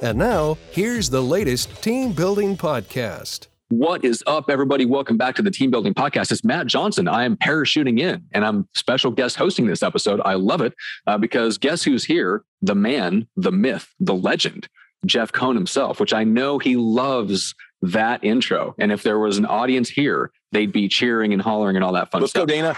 And 0.00 0.16
now, 0.16 0.56
here's 0.70 1.10
the 1.10 1.20
latest 1.20 1.82
team 1.82 2.12
building 2.12 2.56
podcast. 2.56 3.48
What 3.70 4.04
is 4.04 4.22
up, 4.28 4.48
everybody? 4.48 4.86
Welcome 4.86 5.16
back 5.16 5.34
to 5.36 5.42
the 5.42 5.50
Team 5.50 5.72
Building 5.72 5.92
Podcast. 5.92 6.30
It's 6.30 6.44
Matt 6.44 6.68
Johnson. 6.68 7.08
I 7.08 7.24
am 7.24 7.36
parachuting 7.36 7.98
in 7.98 8.22
and 8.32 8.44
I'm 8.44 8.68
special 8.76 9.10
guest 9.10 9.34
hosting 9.36 9.66
this 9.66 9.82
episode. 9.82 10.20
I 10.24 10.34
love 10.34 10.60
it 10.60 10.72
uh, 11.08 11.18
because 11.18 11.58
guess 11.58 11.82
who's 11.82 12.04
here? 12.04 12.44
The 12.62 12.76
man, 12.76 13.26
the 13.36 13.50
myth, 13.50 13.92
the 13.98 14.14
legend, 14.14 14.68
Jeff 15.04 15.32
Cohn 15.32 15.56
himself, 15.56 15.98
which 15.98 16.14
I 16.14 16.22
know 16.22 16.60
he 16.60 16.76
loves 16.76 17.54
that 17.82 18.22
intro. 18.22 18.76
And 18.78 18.92
if 18.92 19.02
there 19.02 19.18
was 19.18 19.36
an 19.36 19.46
audience 19.46 19.90
here, 19.90 20.30
they'd 20.52 20.72
be 20.72 20.86
cheering 20.86 21.32
and 21.32 21.42
hollering 21.42 21.74
and 21.74 21.84
all 21.84 21.92
that 21.94 22.12
fun 22.12 22.20
stuff. 22.20 22.22
Let's 22.22 22.32
go, 22.34 22.46
Dana. 22.46 22.76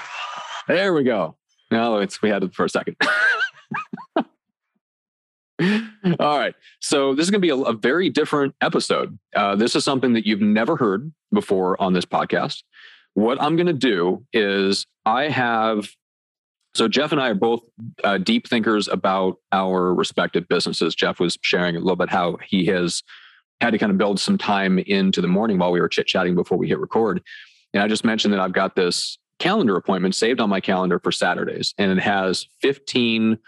There 0.68 0.94
we 0.94 1.04
go. 1.04 1.36
No, 1.70 1.98
it's 1.98 2.22
we 2.22 2.30
had 2.30 2.42
it 2.42 2.54
for 2.54 2.64
a 2.64 2.70
second. 2.70 2.96
All 6.20 6.38
right. 6.38 6.54
So 6.80 7.14
this 7.14 7.24
is 7.24 7.30
going 7.30 7.40
to 7.42 7.46
be 7.46 7.50
a, 7.50 7.56
a 7.56 7.72
very 7.72 8.08
different 8.10 8.54
episode. 8.60 9.18
Uh, 9.34 9.56
this 9.56 9.76
is 9.76 9.84
something 9.84 10.14
that 10.14 10.26
you've 10.26 10.40
never 10.40 10.76
heard 10.76 11.12
before 11.32 11.80
on 11.80 11.92
this 11.92 12.04
podcast. 12.04 12.62
What 13.14 13.40
I'm 13.42 13.56
going 13.56 13.66
to 13.66 13.72
do 13.72 14.24
is 14.32 14.86
I 15.04 15.28
have. 15.28 15.90
So 16.74 16.86
Jeff 16.86 17.10
and 17.10 17.20
I 17.20 17.30
are 17.30 17.34
both 17.34 17.62
uh, 18.04 18.18
deep 18.18 18.48
thinkers 18.48 18.86
about 18.86 19.38
our 19.50 19.92
respective 19.92 20.46
businesses. 20.48 20.94
Jeff 20.94 21.18
was 21.18 21.36
sharing 21.42 21.74
a 21.74 21.80
little 21.80 21.96
bit 21.96 22.08
how 22.08 22.38
he 22.46 22.66
has 22.66 23.02
had 23.60 23.70
to 23.70 23.78
kind 23.78 23.90
of 23.90 23.98
build 23.98 24.20
some 24.20 24.38
time 24.38 24.78
into 24.78 25.20
the 25.20 25.28
morning 25.28 25.58
while 25.58 25.72
we 25.72 25.80
were 25.80 25.88
chit 25.88 26.06
chatting 26.06 26.36
before 26.36 26.56
we 26.56 26.68
hit 26.68 26.78
record. 26.78 27.20
And 27.74 27.82
I 27.82 27.88
just 27.88 28.04
mentioned 28.04 28.32
that 28.34 28.40
I've 28.40 28.52
got 28.52 28.76
this 28.76 29.18
calendar 29.40 29.76
appointment 29.76 30.14
saved 30.14 30.40
on 30.40 30.48
my 30.48 30.60
calendar 30.60 31.00
for 31.00 31.10
Saturdays, 31.10 31.74
and 31.76 31.90
it 31.90 32.00
has 32.00 32.46
15 32.60 33.38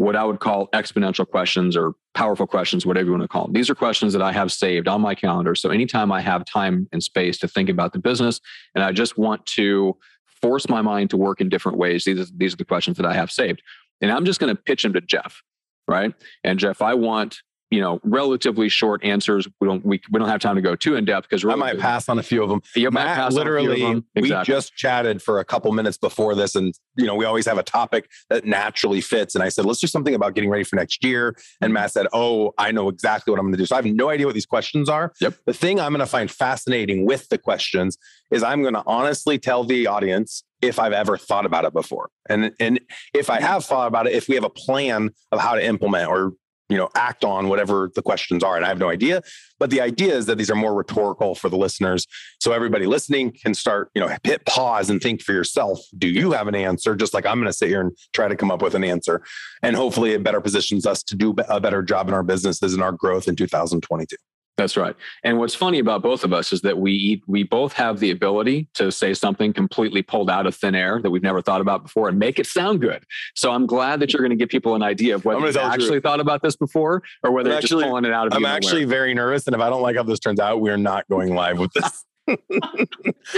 what 0.00 0.16
I 0.16 0.24
would 0.24 0.40
call 0.40 0.68
exponential 0.68 1.28
questions 1.28 1.76
or 1.76 1.92
powerful 2.14 2.46
questions, 2.46 2.86
whatever 2.86 3.04
you 3.04 3.10
want 3.10 3.22
to 3.22 3.28
call 3.28 3.44
them. 3.44 3.52
These 3.52 3.68
are 3.68 3.74
questions 3.74 4.14
that 4.14 4.22
I 4.22 4.32
have 4.32 4.50
saved 4.50 4.88
on 4.88 5.02
my 5.02 5.14
calendar. 5.14 5.54
So 5.54 5.68
anytime 5.68 6.10
I 6.10 6.22
have 6.22 6.46
time 6.46 6.88
and 6.90 7.02
space 7.02 7.36
to 7.40 7.46
think 7.46 7.68
about 7.68 7.92
the 7.92 7.98
business, 7.98 8.40
and 8.74 8.82
I 8.82 8.92
just 8.92 9.18
want 9.18 9.44
to 9.44 9.94
force 10.40 10.70
my 10.70 10.80
mind 10.80 11.10
to 11.10 11.18
work 11.18 11.42
in 11.42 11.50
different 11.50 11.76
ways, 11.76 12.04
these 12.04 12.18
are, 12.18 12.32
these 12.34 12.54
are 12.54 12.56
the 12.56 12.64
questions 12.64 12.96
that 12.96 13.04
I 13.04 13.12
have 13.12 13.30
saved. 13.30 13.60
And 14.00 14.10
I'm 14.10 14.24
just 14.24 14.40
going 14.40 14.56
to 14.56 14.62
pitch 14.62 14.84
them 14.84 14.94
to 14.94 15.02
Jeff, 15.02 15.42
right? 15.86 16.14
And 16.44 16.58
Jeff, 16.58 16.80
I 16.80 16.94
want 16.94 17.42
you 17.70 17.80
know 17.80 18.00
relatively 18.04 18.68
short 18.68 19.04
answers. 19.04 19.48
We 19.60 19.68
don't 19.68 19.84
we, 19.84 20.00
we 20.10 20.18
don't 20.18 20.28
have 20.28 20.40
time 20.40 20.56
to 20.56 20.62
go 20.62 20.74
too 20.74 20.96
in 20.96 21.04
depth 21.04 21.28
because 21.28 21.44
I 21.44 21.54
might 21.54 21.78
pass 21.78 22.08
on 22.08 22.18
a 22.18 22.22
few 22.22 22.42
of 22.42 22.48
them. 22.48 22.62
You 22.74 22.90
might 22.90 23.04
Matt, 23.04 23.16
pass 23.16 23.36
on 23.36 23.42
a 23.42 23.44
few 23.44 23.56
of 23.56 23.62
literally, 23.62 23.80
them. 23.80 24.04
Exactly. 24.14 24.52
we 24.52 24.56
just 24.56 24.76
chatted 24.76 25.22
for 25.22 25.38
a 25.38 25.44
couple 25.44 25.72
minutes 25.72 25.96
before 25.96 26.34
this, 26.34 26.54
and 26.54 26.74
you 26.96 27.06
know 27.06 27.14
we 27.14 27.24
always 27.24 27.46
have 27.46 27.58
a 27.58 27.62
topic 27.62 28.08
that 28.28 28.44
naturally 28.44 29.00
fits. 29.00 29.34
And 29.34 29.44
I 29.44 29.48
said, 29.48 29.64
let's 29.64 29.80
do 29.80 29.86
something 29.86 30.14
about 30.14 30.34
getting 30.34 30.50
ready 30.50 30.64
for 30.64 30.76
next 30.76 31.04
year. 31.04 31.36
And 31.60 31.72
Matt 31.72 31.92
said, 31.92 32.06
oh, 32.12 32.52
I 32.58 32.72
know 32.72 32.88
exactly 32.88 33.30
what 33.30 33.38
I'm 33.38 33.46
going 33.46 33.52
to 33.52 33.58
do. 33.58 33.66
So 33.66 33.76
I 33.76 33.78
have 33.78 33.86
no 33.86 34.10
idea 34.10 34.26
what 34.26 34.34
these 34.34 34.46
questions 34.46 34.88
are. 34.88 35.12
Yep. 35.20 35.34
The 35.46 35.54
thing 35.54 35.80
I'm 35.80 35.92
going 35.92 36.00
to 36.00 36.06
find 36.06 36.30
fascinating 36.30 37.06
with 37.06 37.28
the 37.28 37.38
questions 37.38 37.96
is 38.30 38.42
I'm 38.42 38.62
going 38.62 38.74
to 38.74 38.82
honestly 38.86 39.38
tell 39.38 39.64
the 39.64 39.86
audience 39.86 40.44
if 40.62 40.78
I've 40.78 40.92
ever 40.92 41.16
thought 41.16 41.46
about 41.46 41.64
it 41.64 41.72
before, 41.72 42.10
and 42.28 42.52
and 42.60 42.80
if 43.14 43.30
I 43.30 43.38
mm-hmm. 43.38 43.46
have 43.46 43.64
thought 43.64 43.88
about 43.88 44.06
it, 44.06 44.12
if 44.12 44.28
we 44.28 44.34
have 44.34 44.44
a 44.44 44.50
plan 44.50 45.10
of 45.32 45.40
how 45.40 45.54
to 45.54 45.64
implement 45.64 46.08
or 46.08 46.32
you 46.70 46.76
know 46.76 46.88
act 46.94 47.24
on 47.24 47.48
whatever 47.48 47.90
the 47.94 48.02
questions 48.02 48.42
are 48.42 48.56
and 48.56 48.64
i 48.64 48.68
have 48.68 48.78
no 48.78 48.88
idea. 48.88 49.22
But 49.58 49.68
the 49.68 49.82
idea 49.82 50.14
is 50.16 50.24
that 50.26 50.38
these 50.38 50.50
are 50.50 50.54
more 50.54 50.72
rhetorical 50.72 51.34
for 51.34 51.50
the 51.50 51.56
listeners. 51.58 52.06
So 52.40 52.52
everybody 52.52 52.86
listening 52.86 53.32
can 53.32 53.52
start 53.52 53.90
you 53.94 54.00
know 54.00 54.16
hit 54.24 54.46
pause 54.46 54.88
and 54.88 55.00
think 55.02 55.22
for 55.22 55.32
yourself 55.32 55.80
do 55.98 56.08
you 56.08 56.32
have 56.32 56.48
an 56.48 56.54
answer? 56.54 56.94
Just 56.96 57.12
like 57.12 57.26
i'm 57.26 57.38
going 57.38 57.46
to 57.46 57.52
sit 57.52 57.68
here 57.68 57.80
and 57.80 57.92
try 58.14 58.28
to 58.28 58.36
come 58.36 58.50
up 58.50 58.62
with 58.62 58.74
an 58.74 58.84
answer. 58.84 59.22
And 59.62 59.76
hopefully 59.76 60.12
it 60.12 60.22
better 60.22 60.40
positions 60.40 60.86
us 60.86 61.02
to 61.04 61.16
do 61.16 61.34
a 61.48 61.60
better 61.60 61.82
job 61.82 62.08
in 62.08 62.14
our 62.14 62.22
businesses 62.22 62.72
and 62.72 62.82
our 62.82 62.92
growth 62.92 63.28
in 63.28 63.36
2022 63.36 64.16
That's 64.60 64.76
right. 64.76 64.94
And 65.24 65.38
what's 65.38 65.54
funny 65.54 65.78
about 65.78 66.02
both 66.02 66.22
of 66.22 66.34
us 66.34 66.52
is 66.52 66.60
that 66.60 66.76
we 66.76 66.92
eat 66.92 67.22
we 67.26 67.44
both 67.44 67.72
have 67.72 67.98
the 67.98 68.10
ability 68.10 68.68
to 68.74 68.92
say 68.92 69.14
something 69.14 69.54
completely 69.54 70.02
pulled 70.02 70.28
out 70.28 70.46
of 70.46 70.54
thin 70.54 70.74
air 70.74 71.00
that 71.02 71.10
we've 71.10 71.22
never 71.22 71.40
thought 71.40 71.62
about 71.62 71.82
before 71.82 72.10
and 72.10 72.18
make 72.18 72.38
it 72.38 72.46
sound 72.46 72.82
good. 72.82 73.02
So 73.34 73.52
I'm 73.52 73.64
glad 73.64 74.00
that 74.00 74.12
you're 74.12 74.20
going 74.20 74.30
to 74.30 74.36
give 74.36 74.50
people 74.50 74.74
an 74.74 74.82
idea 74.82 75.14
of 75.14 75.24
whether 75.24 75.40
you've 75.40 75.56
actually 75.56 75.88
truth. 75.88 76.02
thought 76.02 76.20
about 76.20 76.42
this 76.42 76.56
before 76.56 77.02
or 77.22 77.30
whether 77.32 77.48
I'm 77.48 77.52
you're 77.52 77.58
actually- 77.58 77.82
just 77.84 77.88
pulling 77.90 78.04
it 78.04 78.12
out 78.12 78.26
of 78.26 78.34
i'm 78.34 78.44
actually 78.44 78.84
very 78.84 79.14
nervous 79.14 79.46
and 79.46 79.56
if 79.56 79.62
i 79.62 79.70
don't 79.70 79.80
like 79.80 79.96
how 79.96 80.02
this 80.02 80.18
turns 80.18 80.38
out 80.40 80.60
we're 80.60 80.76
not 80.76 81.08
going 81.08 81.34
live 81.34 81.58
with 81.58 81.72
this 81.72 82.04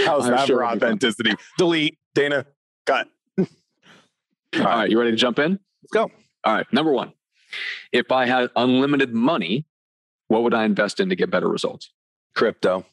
how's 0.05 0.27
that 0.27 0.45
sure 0.45 0.57
for 0.57 0.63
it'll 0.63 0.73
be 0.75 0.79
fun. 0.79 0.87
authenticity 0.89 1.33
delete 1.57 1.97
dana 2.13 2.45
cut 2.85 3.07
All 3.37 3.45
right, 4.63 4.89
you 4.89 4.99
ready 4.99 5.11
to 5.11 5.17
jump 5.17 5.39
in? 5.39 5.51
let's 5.83 5.91
go 5.93 6.11
All 6.43 6.53
right, 6.53 6.65
number 6.73 6.91
one. 6.91 7.13
If 7.91 8.11
I 8.11 8.25
had 8.25 8.49
unlimited 8.55 9.13
money, 9.13 9.65
what 10.27 10.43
would 10.43 10.53
I 10.53 10.65
invest 10.65 10.99
in 10.99 11.09
to 11.09 11.15
get 11.15 11.29
better 11.29 11.47
results? 11.47 11.91
crypto 12.35 12.83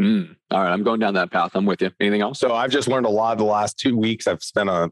Mm. 0.00 0.34
All 0.50 0.62
right, 0.62 0.72
I'm 0.72 0.82
going 0.82 0.98
down 0.98 1.14
that 1.14 1.30
path. 1.30 1.50
I'm 1.54 1.66
with 1.66 1.82
you. 1.82 1.90
Anything 2.00 2.22
else? 2.22 2.40
So 2.40 2.54
I've 2.54 2.70
just 2.70 2.88
learned 2.88 3.04
a 3.04 3.10
lot 3.10 3.36
the 3.36 3.44
last 3.44 3.78
two 3.78 3.96
weeks. 3.96 4.26
I've 4.26 4.42
spent 4.42 4.70
a, 4.70 4.90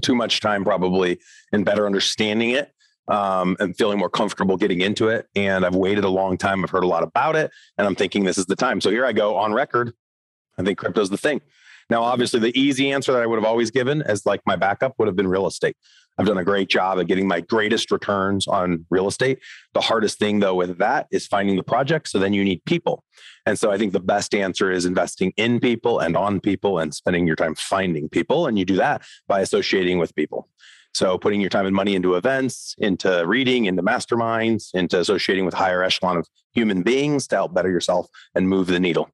too 0.00 0.14
much 0.14 0.40
time 0.40 0.64
probably 0.64 1.20
in 1.52 1.64
better 1.64 1.84
understanding 1.84 2.50
it 2.50 2.72
um, 3.08 3.58
and 3.60 3.76
feeling 3.76 3.98
more 3.98 4.08
comfortable 4.08 4.56
getting 4.56 4.80
into 4.80 5.08
it. 5.08 5.26
And 5.36 5.66
I've 5.66 5.74
waited 5.74 6.04
a 6.04 6.08
long 6.08 6.38
time. 6.38 6.64
I've 6.64 6.70
heard 6.70 6.84
a 6.84 6.88
lot 6.88 7.02
about 7.02 7.36
it, 7.36 7.50
and 7.76 7.86
I'm 7.86 7.94
thinking 7.94 8.24
this 8.24 8.38
is 8.38 8.46
the 8.46 8.56
time. 8.56 8.80
So 8.80 8.90
here 8.90 9.04
I 9.04 9.12
go 9.12 9.36
on 9.36 9.52
record. 9.52 9.92
I 10.56 10.62
think 10.62 10.78
crypto's 10.78 11.10
the 11.10 11.18
thing. 11.18 11.42
Now, 11.90 12.02
obviously, 12.02 12.40
the 12.40 12.58
easy 12.58 12.92
answer 12.92 13.12
that 13.12 13.22
I 13.22 13.26
would 13.26 13.38
have 13.38 13.46
always 13.46 13.70
given 13.70 14.02
as 14.02 14.26
like 14.26 14.42
my 14.46 14.56
backup 14.56 14.94
would 14.98 15.08
have 15.08 15.16
been 15.16 15.28
real 15.28 15.46
estate. 15.46 15.76
I've 16.18 16.26
done 16.26 16.38
a 16.38 16.44
great 16.44 16.68
job 16.68 16.98
at 16.98 17.06
getting 17.06 17.28
my 17.28 17.40
greatest 17.40 17.92
returns 17.92 18.48
on 18.48 18.84
real 18.90 19.06
estate. 19.06 19.38
The 19.72 19.80
hardest 19.80 20.18
thing, 20.18 20.40
though, 20.40 20.56
with 20.56 20.78
that 20.78 21.06
is 21.12 21.28
finding 21.28 21.56
the 21.56 21.62
project. 21.62 22.08
So 22.08 22.18
then 22.18 22.32
you 22.32 22.44
need 22.44 22.64
people. 22.64 23.04
And 23.46 23.56
so 23.56 23.70
I 23.70 23.78
think 23.78 23.92
the 23.92 24.00
best 24.00 24.34
answer 24.34 24.70
is 24.70 24.84
investing 24.84 25.32
in 25.36 25.60
people 25.60 26.00
and 26.00 26.16
on 26.16 26.40
people 26.40 26.80
and 26.80 26.92
spending 26.92 27.26
your 27.26 27.36
time 27.36 27.54
finding 27.54 28.08
people. 28.08 28.48
And 28.48 28.58
you 28.58 28.64
do 28.64 28.76
that 28.76 29.02
by 29.28 29.40
associating 29.40 29.98
with 29.98 30.14
people. 30.16 30.48
So 30.92 31.18
putting 31.18 31.40
your 31.40 31.50
time 31.50 31.66
and 31.66 31.76
money 31.76 31.94
into 31.94 32.16
events, 32.16 32.74
into 32.78 33.24
reading, 33.24 33.66
into 33.66 33.82
masterminds, 33.82 34.74
into 34.74 34.98
associating 34.98 35.44
with 35.44 35.54
higher 35.54 35.84
echelon 35.84 36.16
of 36.16 36.26
human 36.52 36.82
beings 36.82 37.28
to 37.28 37.36
help 37.36 37.54
better 37.54 37.70
yourself 37.70 38.08
and 38.34 38.48
move 38.48 38.66
the 38.66 38.80
needle. 38.80 39.08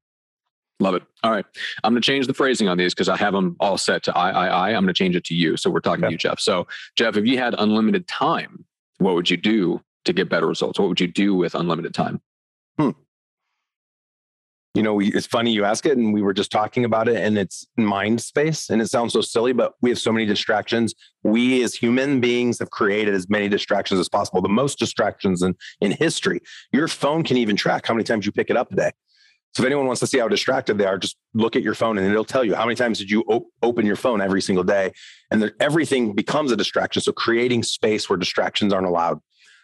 Love 0.81 0.95
it. 0.95 1.03
All 1.23 1.31
right. 1.31 1.45
I'm 1.83 1.93
going 1.93 2.01
to 2.01 2.05
change 2.05 2.27
the 2.27 2.33
phrasing 2.33 2.67
on 2.67 2.77
these 2.77 2.93
because 2.93 3.07
I 3.07 3.15
have 3.15 3.33
them 3.33 3.55
all 3.61 3.77
set 3.77 4.03
to 4.03 4.17
I, 4.17 4.29
I, 4.31 4.47
I. 4.47 4.67
I'm 4.69 4.83
going 4.83 4.87
to 4.87 4.93
change 4.93 5.15
it 5.15 5.23
to 5.25 5.33
you. 5.33 5.55
So 5.55 5.69
we're 5.69 5.79
talking 5.79 6.03
to 6.03 6.11
you, 6.11 6.17
Jeff. 6.17 6.39
So, 6.39 6.67
Jeff, 6.97 7.15
if 7.15 7.25
you 7.25 7.37
had 7.37 7.55
unlimited 7.57 8.07
time, 8.07 8.65
what 8.97 9.15
would 9.15 9.29
you 9.29 9.37
do 9.37 9.81
to 10.03 10.11
get 10.11 10.29
better 10.29 10.47
results? 10.47 10.77
What 10.77 10.89
would 10.89 10.99
you 10.99 11.07
do 11.07 11.33
with 11.33 11.55
unlimited 11.55 11.93
time? 11.93 12.21
Hmm. 12.77 12.89
you 14.73 14.83
know, 14.83 14.93
we, 14.93 15.13
it's 15.13 15.25
funny 15.25 15.53
you 15.53 15.63
ask 15.63 15.85
it, 15.85 15.97
and 15.97 16.13
we 16.13 16.21
were 16.21 16.33
just 16.33 16.51
talking 16.51 16.83
about 16.83 17.07
it, 17.07 17.15
and 17.15 17.37
it's 17.37 17.65
mind 17.77 18.21
space, 18.21 18.69
and 18.69 18.81
it 18.81 18.87
sounds 18.87 19.13
so 19.13 19.21
silly, 19.21 19.53
but 19.53 19.75
we 19.81 19.89
have 19.89 19.97
so 19.97 20.11
many 20.11 20.25
distractions. 20.25 20.93
We 21.23 21.63
as 21.63 21.73
human 21.73 22.19
beings 22.19 22.59
have 22.59 22.69
created 22.69 23.13
as 23.13 23.29
many 23.29 23.47
distractions 23.47 23.99
as 24.01 24.09
possible. 24.09 24.41
The 24.41 24.49
most 24.49 24.77
distractions 24.77 25.41
in 25.41 25.55
in 25.79 25.91
history. 25.91 26.41
Your 26.73 26.89
phone 26.89 27.23
can 27.23 27.37
even 27.37 27.55
track 27.55 27.87
how 27.87 27.93
many 27.93 28.03
times 28.03 28.25
you 28.25 28.33
pick 28.33 28.49
it 28.49 28.57
up 28.57 28.73
a 28.73 28.75
day. 28.75 28.91
So 29.55 29.63
if 29.63 29.67
anyone 29.67 29.87
wants 29.87 30.01
to 30.01 30.07
see 30.07 30.19
how 30.19 30.27
distracted 30.27 30.77
they 30.77 30.85
are, 30.85 30.97
just 30.97 31.15
look 31.33 31.55
at 31.55 31.63
your 31.63 31.75
phone, 31.75 31.97
and 31.97 32.05
it'll 32.05 32.25
tell 32.25 32.43
you 32.43 32.55
how 32.55 32.65
many 32.65 32.75
times 32.75 32.99
did 32.99 33.09
you 33.09 33.21
op- 33.29 33.47
open 33.63 33.85
your 33.85 33.95
phone 33.95 34.19
every 34.19 34.41
single 34.41 34.65
day, 34.65 34.91
and 35.31 35.41
there, 35.41 35.53
everything 35.61 36.13
becomes 36.13 36.51
a 36.51 36.57
distraction. 36.57 37.01
So 37.01 37.13
creating 37.13 37.63
space 37.63 38.09
where 38.09 38.17
distractions 38.17 38.73
aren't 38.73 38.87
allowed. 38.87 39.21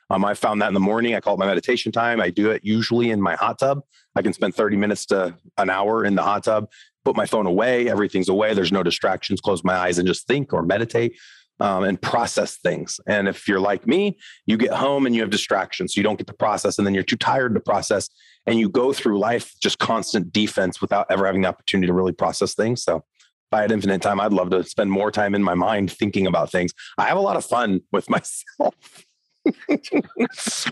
Um, 0.10 0.24
I 0.24 0.34
found 0.34 0.62
that 0.62 0.70
in 0.70 0.74
the 0.74 0.80
morning. 0.80 1.14
I 1.14 1.20
call 1.20 1.34
it 1.34 1.40
my 1.40 1.46
meditation 1.46 1.92
time. 1.92 2.22
I 2.22 2.30
do 2.30 2.52
it 2.52 2.62
usually 2.64 3.12
in 3.12 3.22
my 3.22 3.36
hot 3.36 3.60
tub. 3.60 3.82
I 4.16 4.22
can 4.22 4.32
spend 4.32 4.56
30 4.56 4.78
minutes 4.78 5.06
to 5.08 5.38
an 5.58 5.70
hour 5.70 6.06
in 6.06 6.16
the 6.16 6.24
hot 6.24 6.46
tub, 6.46 6.70
put 7.04 7.18
my 7.18 7.26
phone 7.26 7.46
away. 7.46 7.90
Everything's 7.90 8.30
away. 8.30 8.54
There's 8.54 8.72
no 8.72 8.84
distractions. 8.84 9.42
Close 9.42 9.64
my 9.64 9.76
eyes 9.76 9.98
and 9.98 10.08
just 10.08 10.26
think 10.26 10.54
or 10.54 10.64
meditate 10.64 11.18
um, 11.62 11.84
and 11.84 12.02
process 12.02 12.58
things. 12.58 13.00
And 13.08 13.28
if 13.30 13.48
you're 13.48 13.60
like 13.60 13.88
me, 13.88 14.18
you 14.46 14.58
get 14.58 14.74
home 14.74 15.06
and 15.06 15.16
you 15.16 15.22
have 15.22 15.30
distractions. 15.30 15.94
So 15.94 16.00
you 16.00 16.04
don't 16.04 16.18
get 16.18 16.28
to 16.28 16.34
process. 16.34 16.78
And 16.78 16.86
then 16.86 16.94
you're 16.94 17.04
too 17.04 17.16
tired 17.16 17.54
to 17.54 17.60
process. 17.62 18.10
And 18.48 18.60
you 18.60 18.68
go 18.68 18.92
through 18.92 19.19
life 19.19 19.54
just 19.62 19.78
constant 19.80 20.34
defense 20.34 20.81
without 20.81 21.06
ever 21.10 21.25
having 21.25 21.42
the 21.44 21.48
opportunity 21.48 21.88
to 21.88 21.94
really 21.94 22.12
process 22.13 22.56
things. 22.56 22.84
So 22.84 22.98
if 22.98 23.54
I 23.54 23.62
had 23.62 23.72
infinite 23.72 24.02
time, 24.02 24.19
I'd 24.19 24.34
love 24.34 24.50
to 24.50 24.63
spend 24.63 24.92
more 24.92 25.12
time 25.12 25.36
in 25.36 25.44
my 25.44 25.54
mind 25.54 25.92
thinking 25.92 26.25
about 26.25 26.52
things. 26.52 26.72
I 26.98 27.06
have 27.06 27.18
a 27.18 27.22
lot 27.22 27.38
of 27.38 27.46
fun 27.46 27.81
with 27.92 28.10
myself. 28.16 28.74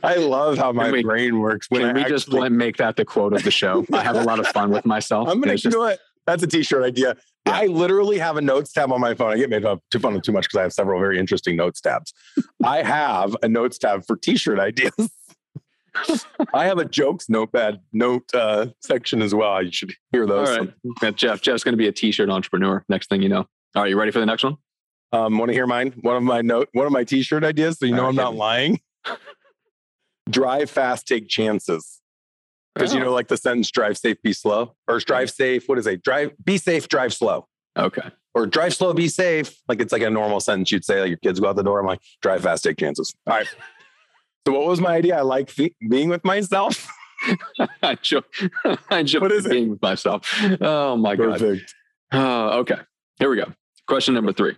I 0.04 0.16
love 0.16 0.58
how 0.58 0.72
my 0.72 0.92
we- 0.92 1.04
brain 1.04 1.40
works. 1.40 1.68
When 1.70 1.82
Can 1.82 1.90
I 1.92 1.94
we 1.94 2.10
just 2.10 2.28
actually- 2.28 2.42
let- 2.42 2.52
make 2.52 2.78
that 2.78 2.96
the 2.96 3.06
quote 3.06 3.34
of 3.34 3.44
the 3.44 3.52
show? 3.52 3.86
I 3.94 4.02
have 4.04 4.16
a 4.16 4.24
lot 4.24 4.40
of 4.40 4.48
fun 4.48 4.72
with 4.72 4.86
myself. 4.86 5.28
I'm 5.32 5.44
you 5.44 5.56
just- 5.58 5.74
know 5.76 5.80
what? 5.80 6.00
That's 6.26 6.44
a 6.44 6.48
t-shirt 6.48 6.84
idea. 6.84 7.16
Yeah. 7.50 7.58
I 7.60 7.66
literally 7.68 8.18
have 8.20 8.38
a 8.38 8.42
notes 8.42 8.72
tab 8.74 8.92
on 8.92 9.02
my 9.02 9.14
phone. 9.14 9.32
I 9.34 9.38
get 9.38 9.50
made 9.50 9.64
fun 9.64 9.80
too 9.92 10.00
fun 10.00 10.16
of 10.16 10.22
too 10.22 10.32
much 10.32 10.46
because 10.46 10.58
I 10.58 10.62
have 10.64 10.74
several 10.74 11.00
very 11.00 11.20
interesting 11.20 11.56
notes 11.56 11.82
tabs. 11.82 12.14
I 12.64 12.84
have 12.84 13.36
a 13.44 13.48
notes 13.50 13.78
tab 13.78 14.06
for 14.06 14.16
t-shirt 14.16 14.60
ideas. 14.60 14.94
I 16.54 16.66
have 16.66 16.78
a 16.78 16.86
jokes 16.86 17.30
notepad 17.30 17.82
note 17.92 18.24
uh, 18.34 18.68
section 18.82 19.22
as 19.22 19.34
well. 19.36 19.62
You 19.64 19.72
should 19.72 19.94
hear 20.12 20.22
All 20.24 20.28
those. 20.28 20.58
right. 20.58 20.74
Yeah, 21.02 21.12
Jeff, 21.12 21.42
Jeff's 21.42 21.64
going 21.64 21.74
to 21.74 21.78
be 21.78 21.88
a 21.88 21.92
t-shirt 21.92 22.30
entrepreneur. 22.30 22.86
Next 22.90 23.10
thing 23.10 23.22
you 23.22 23.30
know. 23.30 23.46
All 23.76 23.84
right, 23.84 23.90
you 23.90 23.98
ready 24.00 24.12
for 24.12 24.20
the 24.20 24.26
next 24.26 24.44
one? 24.44 24.58
Um, 25.12 25.38
want 25.40 25.50
to 25.50 25.54
hear 25.54 25.66
mine? 25.68 25.94
One 26.02 26.16
of 26.16 26.24
my 26.24 26.42
note, 26.42 26.70
one 26.74 26.86
of 26.86 26.92
my 26.92 27.04
t-shirt 27.04 27.44
ideas. 27.44 27.80
So 27.80 27.86
you 27.88 27.96
know 27.96 28.04
All 28.04 28.10
I'm 28.10 28.16
not 28.16 28.34
me. 28.34 28.40
lying. 28.40 28.80
drive 30.30 30.70
fast, 30.70 31.08
take 31.08 31.28
chances. 31.28 31.99
Because 32.76 32.94
you 32.94 33.00
Oh, 33.02 33.06
know, 33.06 33.12
like 33.14 33.28
the 33.28 33.38
sentence 33.38 33.70
"drive 33.72 33.98
safe, 33.98 34.22
be 34.22 34.32
slow," 34.34 34.76
or 34.88 35.00
"drive 35.00 35.30
safe." 35.32 35.68
What 35.68 35.78
is 35.80 35.88
it? 35.88 36.04
Drive, 36.04 36.32
be 36.44 36.58
safe, 36.58 36.88
drive 36.88 37.14
slow. 37.14 37.48
Okay. 37.78 38.10
or 38.36 38.46
drive 38.46 38.74
slow, 38.76 38.94
be 38.94 39.08
safe. 39.08 39.56
Like 39.68 39.82
it's 39.82 39.92
like 39.92 40.02
a 40.04 40.10
normal 40.10 40.40
sentence 40.40 40.72
you'd 40.72 40.86
say, 40.86 41.02
like 41.02 41.10
your 41.10 41.18
kids 41.18 41.40
go 41.40 41.48
out 41.50 41.56
the 41.56 41.64
door. 41.64 41.80
I'm 41.80 41.86
like, 41.88 42.00
drive 42.22 42.44
fast, 42.44 42.64
take 42.64 42.78
chances. 42.78 43.14
All 43.28 43.36
right. 43.38 43.48
So 44.48 44.54
what 44.58 44.68
was 44.68 44.80
my 44.80 44.96
idea? 44.96 45.18
I 45.18 45.22
like 45.22 45.50
fe- 45.50 45.76
being 45.90 46.10
with 46.10 46.24
myself. 46.24 46.88
I 47.84 47.92
enjoy, 47.92 48.22
I 48.90 49.00
enjoy 49.00 49.20
What 49.20 49.32
is 49.34 49.46
it? 49.46 49.50
being 49.52 49.70
with 49.72 49.82
myself. 49.82 50.28
Oh 50.62 50.96
my 50.96 51.16
God. 51.16 51.40
Perfect. 51.40 51.76
Oh, 52.14 52.60
okay. 52.60 52.78
Here 53.20 53.30
we 53.30 53.36
go. 53.36 53.52
Question 53.88 54.14
number 54.16 54.32
three. 54.34 54.56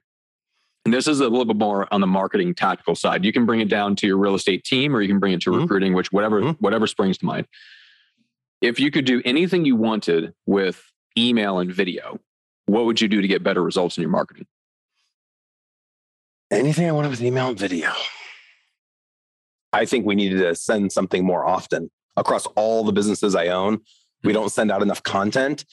And 0.85 0.93
this 0.93 1.07
is 1.07 1.19
a 1.19 1.23
little 1.27 1.45
bit 1.45 1.57
more 1.57 1.91
on 1.93 1.99
the 1.99 2.07
marketing 2.07 2.53
tactical 2.55 2.95
side. 2.95 3.25
You 3.25 3.33
can 3.33 3.45
bring 3.45 3.59
it 3.59 3.69
down 3.69 3.95
to 3.97 4.07
your 4.07 4.17
real 4.17 4.35
estate 4.35 4.63
team 4.63 4.95
or 4.95 5.01
you 5.01 5.07
can 5.09 5.19
bring 5.19 5.33
it 5.33 5.41
to 5.41 5.49
Mhm. 5.51 5.61
recruiting, 5.61 5.93
which 5.93 6.11
whatever, 6.13 6.41
Mhm. 6.41 6.57
whatever 6.61 6.87
springs 6.87 7.17
to 7.17 7.25
mind. 7.25 7.47
If 8.61 8.79
you 8.79 8.91
could 8.91 9.05
do 9.05 9.21
anything 9.25 9.65
you 9.65 9.75
wanted 9.75 10.33
with 10.45 10.91
email 11.17 11.59
and 11.59 11.73
video, 11.73 12.19
what 12.67 12.85
would 12.85 13.01
you 13.01 13.07
do 13.07 13.21
to 13.21 13.27
get 13.27 13.43
better 13.43 13.61
results 13.63 13.97
in 13.97 14.01
your 14.01 14.11
marketing? 14.11 14.45
Anything 16.51 16.87
I 16.87 16.91
wanted 16.91 17.09
with 17.09 17.21
email 17.23 17.49
and 17.49 17.57
video. 17.57 17.91
I 19.73 19.85
think 19.85 20.05
we 20.05 20.15
needed 20.15 20.39
to 20.39 20.53
send 20.53 20.91
something 20.91 21.25
more 21.25 21.45
often 21.45 21.89
across 22.17 22.45
all 22.55 22.83
the 22.83 22.91
businesses 22.91 23.35
I 23.35 23.47
own. 23.47 23.79
We 24.23 24.33
don't 24.33 24.51
send 24.51 24.71
out 24.71 24.81
enough 24.81 25.01
content. 25.01 25.65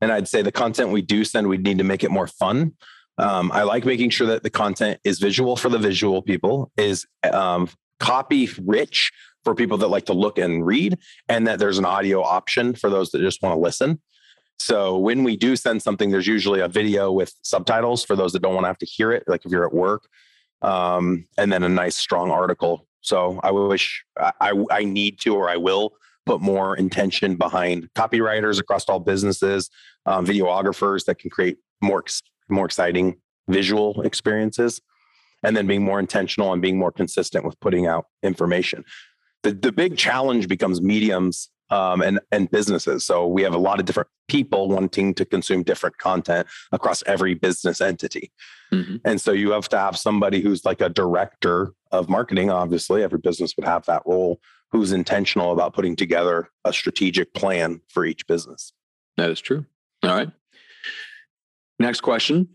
And 0.00 0.12
I'd 0.12 0.28
say 0.28 0.42
the 0.42 0.52
content 0.52 0.90
we 0.90 1.02
do 1.02 1.24
send, 1.24 1.48
we 1.48 1.56
need 1.56 1.78
to 1.78 1.84
make 1.84 2.04
it 2.04 2.10
more 2.10 2.26
fun. 2.26 2.72
Um, 3.16 3.52
I 3.52 3.62
like 3.62 3.86
making 3.86 4.10
sure 4.10 4.26
that 4.26 4.42
the 4.42 4.50
content 4.50 5.00
is 5.04 5.18
visual 5.18 5.56
for 5.56 5.68
the 5.68 5.78
visual 5.78 6.20
people, 6.20 6.72
is 6.76 7.06
um, 7.32 7.70
copy 8.00 8.50
rich 8.60 9.12
for 9.44 9.54
people 9.54 9.78
that 9.78 9.88
like 9.88 10.06
to 10.06 10.12
look 10.14 10.38
and 10.38 10.66
read, 10.66 10.98
and 11.28 11.46
that 11.46 11.58
there's 11.58 11.78
an 11.78 11.84
audio 11.84 12.22
option 12.22 12.74
for 12.74 12.90
those 12.90 13.10
that 13.10 13.20
just 13.20 13.42
want 13.42 13.54
to 13.54 13.60
listen. 13.60 14.00
So 14.58 14.96
when 14.98 15.24
we 15.24 15.36
do 15.36 15.56
send 15.56 15.82
something, 15.82 16.10
there's 16.10 16.26
usually 16.26 16.60
a 16.60 16.68
video 16.68 17.12
with 17.12 17.34
subtitles 17.42 18.04
for 18.04 18.16
those 18.16 18.32
that 18.32 18.42
don't 18.42 18.54
want 18.54 18.64
to 18.64 18.68
have 18.68 18.78
to 18.78 18.86
hear 18.86 19.12
it, 19.12 19.24
like 19.26 19.44
if 19.44 19.52
you're 19.52 19.66
at 19.66 19.74
work, 19.74 20.06
um, 20.62 21.26
and 21.36 21.52
then 21.52 21.62
a 21.62 21.68
nice 21.68 21.96
strong 21.96 22.30
article. 22.30 22.86
So 23.00 23.40
I 23.42 23.50
wish 23.50 24.04
I, 24.18 24.52
I 24.70 24.84
need 24.84 25.20
to 25.20 25.34
or 25.34 25.50
I 25.50 25.56
will 25.56 25.94
put 26.24 26.40
more 26.40 26.74
intention 26.76 27.36
behind 27.36 27.90
copywriters 27.94 28.58
across 28.58 28.84
all 28.84 29.00
businesses, 29.00 29.68
um, 30.06 30.24
videographers 30.24 31.04
that 31.04 31.18
can 31.18 31.30
create 31.30 31.58
more 31.82 32.02
more 32.48 32.64
exciting 32.64 33.16
visual 33.48 34.00
experiences, 34.02 34.80
and 35.42 35.54
then 35.54 35.66
being 35.66 35.82
more 35.82 36.00
intentional 36.00 36.52
and 36.52 36.62
being 36.62 36.78
more 36.78 36.92
consistent 36.92 37.44
with 37.44 37.58
putting 37.60 37.86
out 37.86 38.06
information. 38.22 38.84
The 39.44 39.52
the 39.52 39.70
big 39.72 39.96
challenge 39.96 40.48
becomes 40.48 40.82
mediums 40.82 41.48
um, 41.70 42.02
and 42.02 42.18
and 42.32 42.50
businesses. 42.50 43.06
So 43.06 43.26
we 43.26 43.42
have 43.42 43.54
a 43.54 43.58
lot 43.58 43.78
of 43.78 43.86
different 43.86 44.08
people 44.26 44.68
wanting 44.68 45.14
to 45.14 45.24
consume 45.24 45.62
different 45.62 45.98
content 45.98 46.48
across 46.72 47.02
every 47.06 47.34
business 47.34 47.80
entity. 47.80 48.32
Mhm. 48.72 49.00
And 49.04 49.20
so 49.20 49.30
you 49.32 49.52
have 49.52 49.68
to 49.68 49.78
have 49.78 49.96
somebody 49.96 50.40
who's 50.40 50.64
like 50.64 50.80
a 50.80 50.88
director 50.88 51.72
of 51.92 52.08
marketing. 52.08 52.50
Obviously, 52.50 53.02
every 53.02 53.18
business 53.18 53.54
would 53.56 53.66
have 53.66 53.86
that 53.86 54.02
role, 54.06 54.40
who's 54.72 54.92
intentional 54.92 55.52
about 55.52 55.74
putting 55.74 55.94
together 55.94 56.48
a 56.64 56.72
strategic 56.72 57.32
plan 57.34 57.80
for 57.88 58.04
each 58.04 58.26
business. 58.26 58.72
That 59.16 59.30
is 59.30 59.40
true. 59.40 59.66
All 60.02 60.10
right. 60.10 60.30
Next 61.78 62.00
question. 62.00 62.48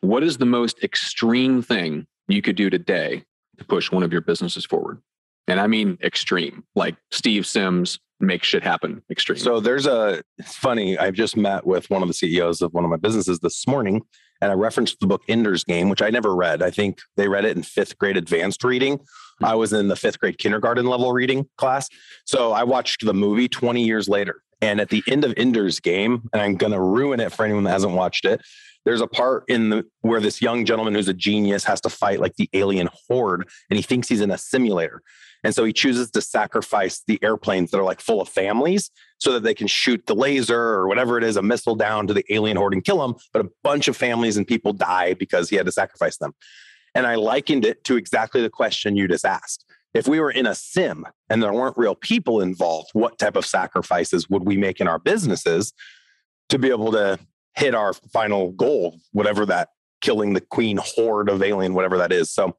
What 0.00 0.24
is 0.24 0.38
the 0.38 0.46
most 0.46 0.82
extreme 0.82 1.62
thing 1.62 2.06
you 2.28 2.42
could 2.42 2.56
do 2.56 2.70
today 2.70 3.24
to 3.58 3.64
push 3.64 3.92
one 3.92 4.02
of 4.02 4.12
your 4.12 4.22
businesses 4.22 4.64
forward? 4.64 5.02
And 5.50 5.60
I 5.60 5.66
mean 5.66 5.98
extreme, 6.02 6.64
like 6.76 6.96
Steve 7.10 7.44
Sims 7.46 7.98
make 8.20 8.44
shit 8.44 8.62
happen 8.62 9.02
extreme. 9.10 9.38
So 9.38 9.58
there's 9.58 9.86
a, 9.86 10.22
it's 10.38 10.54
funny, 10.54 10.96
I've 10.96 11.14
just 11.14 11.36
met 11.36 11.66
with 11.66 11.90
one 11.90 12.02
of 12.02 12.08
the 12.08 12.14
CEOs 12.14 12.62
of 12.62 12.72
one 12.72 12.84
of 12.84 12.90
my 12.90 12.96
businesses 12.96 13.40
this 13.40 13.66
morning, 13.66 14.02
and 14.40 14.52
I 14.52 14.54
referenced 14.54 15.00
the 15.00 15.08
book 15.08 15.22
Ender's 15.26 15.64
Game, 15.64 15.88
which 15.88 16.02
I 16.02 16.10
never 16.10 16.36
read. 16.36 16.62
I 16.62 16.70
think 16.70 17.00
they 17.16 17.26
read 17.26 17.44
it 17.44 17.56
in 17.56 17.64
fifth 17.64 17.98
grade 17.98 18.16
advanced 18.16 18.62
reading. 18.62 19.00
Hmm. 19.40 19.44
I 19.44 19.54
was 19.54 19.72
in 19.72 19.88
the 19.88 19.96
fifth 19.96 20.20
grade 20.20 20.38
kindergarten 20.38 20.86
level 20.86 21.12
reading 21.12 21.48
class. 21.58 21.88
So 22.26 22.52
I 22.52 22.62
watched 22.62 23.04
the 23.04 23.14
movie 23.14 23.48
20 23.48 23.84
years 23.84 24.08
later. 24.08 24.42
And 24.62 24.80
at 24.80 24.90
the 24.90 25.02
end 25.08 25.24
of 25.24 25.34
Ender's 25.36 25.80
Game, 25.80 26.28
and 26.32 26.42
I'm 26.42 26.56
going 26.56 26.72
to 26.72 26.80
ruin 26.80 27.18
it 27.18 27.32
for 27.32 27.44
anyone 27.44 27.64
that 27.64 27.70
hasn't 27.70 27.94
watched 27.94 28.24
it, 28.26 28.42
there's 28.84 29.00
a 29.00 29.06
part 29.06 29.44
in 29.48 29.70
the 29.70 29.84
where 30.00 30.20
this 30.20 30.40
young 30.40 30.64
gentleman 30.64 30.94
who's 30.94 31.08
a 31.08 31.14
genius 31.14 31.64
has 31.64 31.80
to 31.82 31.90
fight 31.90 32.20
like 32.20 32.36
the 32.36 32.48
alien 32.52 32.88
horde, 33.08 33.48
and 33.68 33.76
he 33.76 33.82
thinks 33.82 34.08
he's 34.08 34.20
in 34.20 34.30
a 34.30 34.38
simulator. 34.38 35.02
And 35.42 35.54
so 35.54 35.64
he 35.64 35.72
chooses 35.72 36.10
to 36.10 36.20
sacrifice 36.20 37.02
the 37.06 37.18
airplanes 37.22 37.70
that 37.70 37.78
are 37.78 37.84
like 37.84 38.00
full 38.00 38.20
of 38.20 38.28
families 38.28 38.90
so 39.18 39.32
that 39.32 39.42
they 39.42 39.54
can 39.54 39.66
shoot 39.66 40.06
the 40.06 40.14
laser 40.14 40.58
or 40.58 40.88
whatever 40.88 41.16
it 41.18 41.24
is, 41.24 41.36
a 41.36 41.42
missile 41.42 41.76
down 41.76 42.06
to 42.06 42.14
the 42.14 42.24
alien 42.32 42.56
horde 42.56 42.74
and 42.74 42.84
kill 42.84 42.98
them. 42.98 43.14
But 43.32 43.46
a 43.46 43.50
bunch 43.62 43.88
of 43.88 43.96
families 43.96 44.36
and 44.36 44.46
people 44.46 44.72
die 44.72 45.14
because 45.14 45.48
he 45.48 45.56
had 45.56 45.66
to 45.66 45.72
sacrifice 45.72 46.18
them. 46.18 46.34
And 46.94 47.06
I 47.06 47.14
likened 47.14 47.64
it 47.64 47.84
to 47.84 47.96
exactly 47.96 48.42
the 48.42 48.50
question 48.50 48.96
you 48.96 49.08
just 49.08 49.24
asked. 49.24 49.64
If 49.94 50.06
we 50.06 50.20
were 50.20 50.30
in 50.30 50.46
a 50.46 50.54
sim 50.54 51.06
and 51.28 51.42
there 51.42 51.52
weren't 51.52 51.78
real 51.78 51.94
people 51.94 52.40
involved, 52.40 52.90
what 52.92 53.18
type 53.18 53.36
of 53.36 53.44
sacrifices 53.44 54.28
would 54.28 54.44
we 54.44 54.56
make 54.56 54.80
in 54.80 54.88
our 54.88 54.98
businesses 54.98 55.72
to 56.48 56.58
be 56.58 56.68
able 56.68 56.92
to 56.92 57.18
hit 57.54 57.74
our 57.74 57.92
final 57.92 58.52
goal, 58.52 59.00
whatever 59.12 59.44
that 59.46 59.70
killing 60.00 60.32
the 60.32 60.40
queen 60.40 60.78
horde 60.80 61.28
of 61.28 61.42
alien, 61.42 61.74
whatever 61.74 61.98
that 61.98 62.12
is? 62.12 62.30
So 62.30 62.56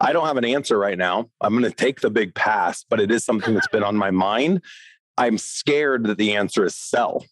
I 0.00 0.12
don't 0.12 0.26
have 0.26 0.38
an 0.38 0.44
answer 0.44 0.78
right 0.78 0.96
now. 0.96 1.30
I'm 1.40 1.52
going 1.52 1.70
to 1.70 1.76
take 1.76 2.00
the 2.00 2.10
big 2.10 2.34
pass, 2.34 2.84
but 2.88 3.00
it 3.00 3.10
is 3.10 3.24
something 3.24 3.54
that's 3.54 3.68
been 3.68 3.84
on 3.84 3.96
my 3.96 4.10
mind. 4.10 4.62
I'm 5.18 5.36
scared 5.36 6.04
that 6.06 6.16
the 6.16 6.34
answer 6.34 6.64
is 6.64 6.74
sell, 6.74 7.26